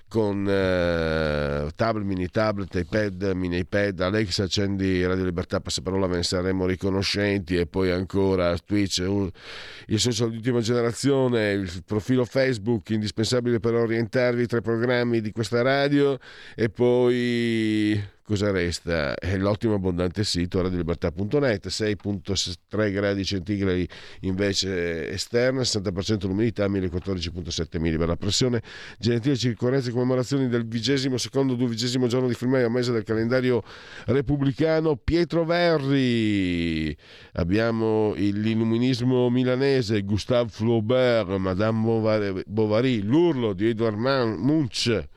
[0.07, 6.23] con eh, tablet, mini tablet, iPad, mini iPad, Alexa accendi Radio Libertà, passaparola ve ne
[6.23, 7.57] saremo riconoscenti.
[7.57, 14.45] E poi ancora Twitch, il social di ultima generazione, il profilo Facebook indispensabile per orientarvi
[14.45, 16.17] tra i programmi di questa radio.
[16.55, 19.15] E poi cosa resta?
[19.15, 23.87] È l'ottimo abbondante sito radiolibertà.net, 6.3 gradi centigradi
[24.21, 28.61] invece esterna, 60% l'umidità, 1014.7 mm la pressione,
[28.99, 33.63] gentile circostanze e commemorazioni del vigesimo secondo duvigesimo giorno di filmaio mese del calendario
[34.07, 34.97] repubblicano.
[34.97, 36.95] Pietro Verri,
[37.33, 45.07] abbiamo l'illuminismo milanese Gustave Flaubert, Madame Bovary, l'urlo di Edouard Munch,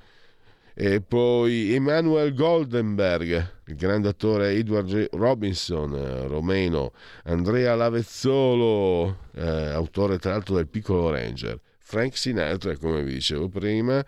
[0.74, 6.92] e poi Emanuel Goldenberg, il grande attore Edward Robinson, eh, romeno,
[7.24, 14.05] Andrea Lavezzolo, eh, autore tra l'altro del Piccolo Ranger, Frank Sinatra, come vi dicevo prima,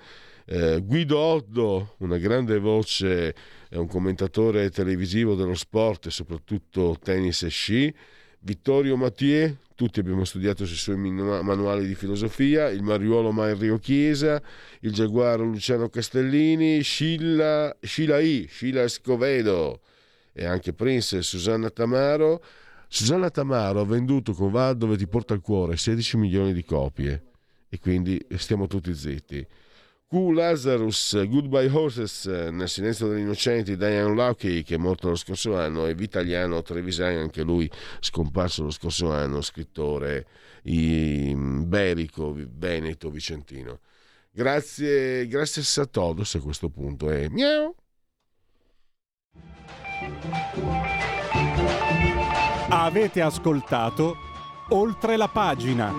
[0.47, 3.34] eh, Guido Oddo, una grande voce,
[3.68, 7.94] è un commentatore televisivo dello sport e soprattutto tennis e sci,
[8.40, 14.40] Vittorio Mathieu, tutti abbiamo studiato sui suoi manuali di filosofia, il Mariuolo Mario Chiesa,
[14.82, 19.80] il Giaguaro Luciano Castellini, Scilla, Scilla I, Scilla Escovedo
[20.32, 22.44] e anche Prince Susanna Tamaro.
[22.86, 27.24] Susanna Tamaro ha venduto con Va dove ti porta il cuore 16 milioni di copie
[27.68, 29.44] e quindi stiamo tutti zitti.
[30.12, 35.86] Lazarus, Goodbye Horses, Nel silenzio degli innocenti, Diane Lucky che è morto lo scorso anno
[35.86, 37.70] e Vitaliano Trevisani, anche lui
[38.01, 40.26] scomparso lo scorso anno, scrittore
[40.64, 43.80] iberico, veneto, vicentino.
[44.30, 47.74] Grazie, grazie a todos a questo punto e miau.
[52.68, 54.16] Avete ascoltato
[54.70, 55.93] oltre la pagina.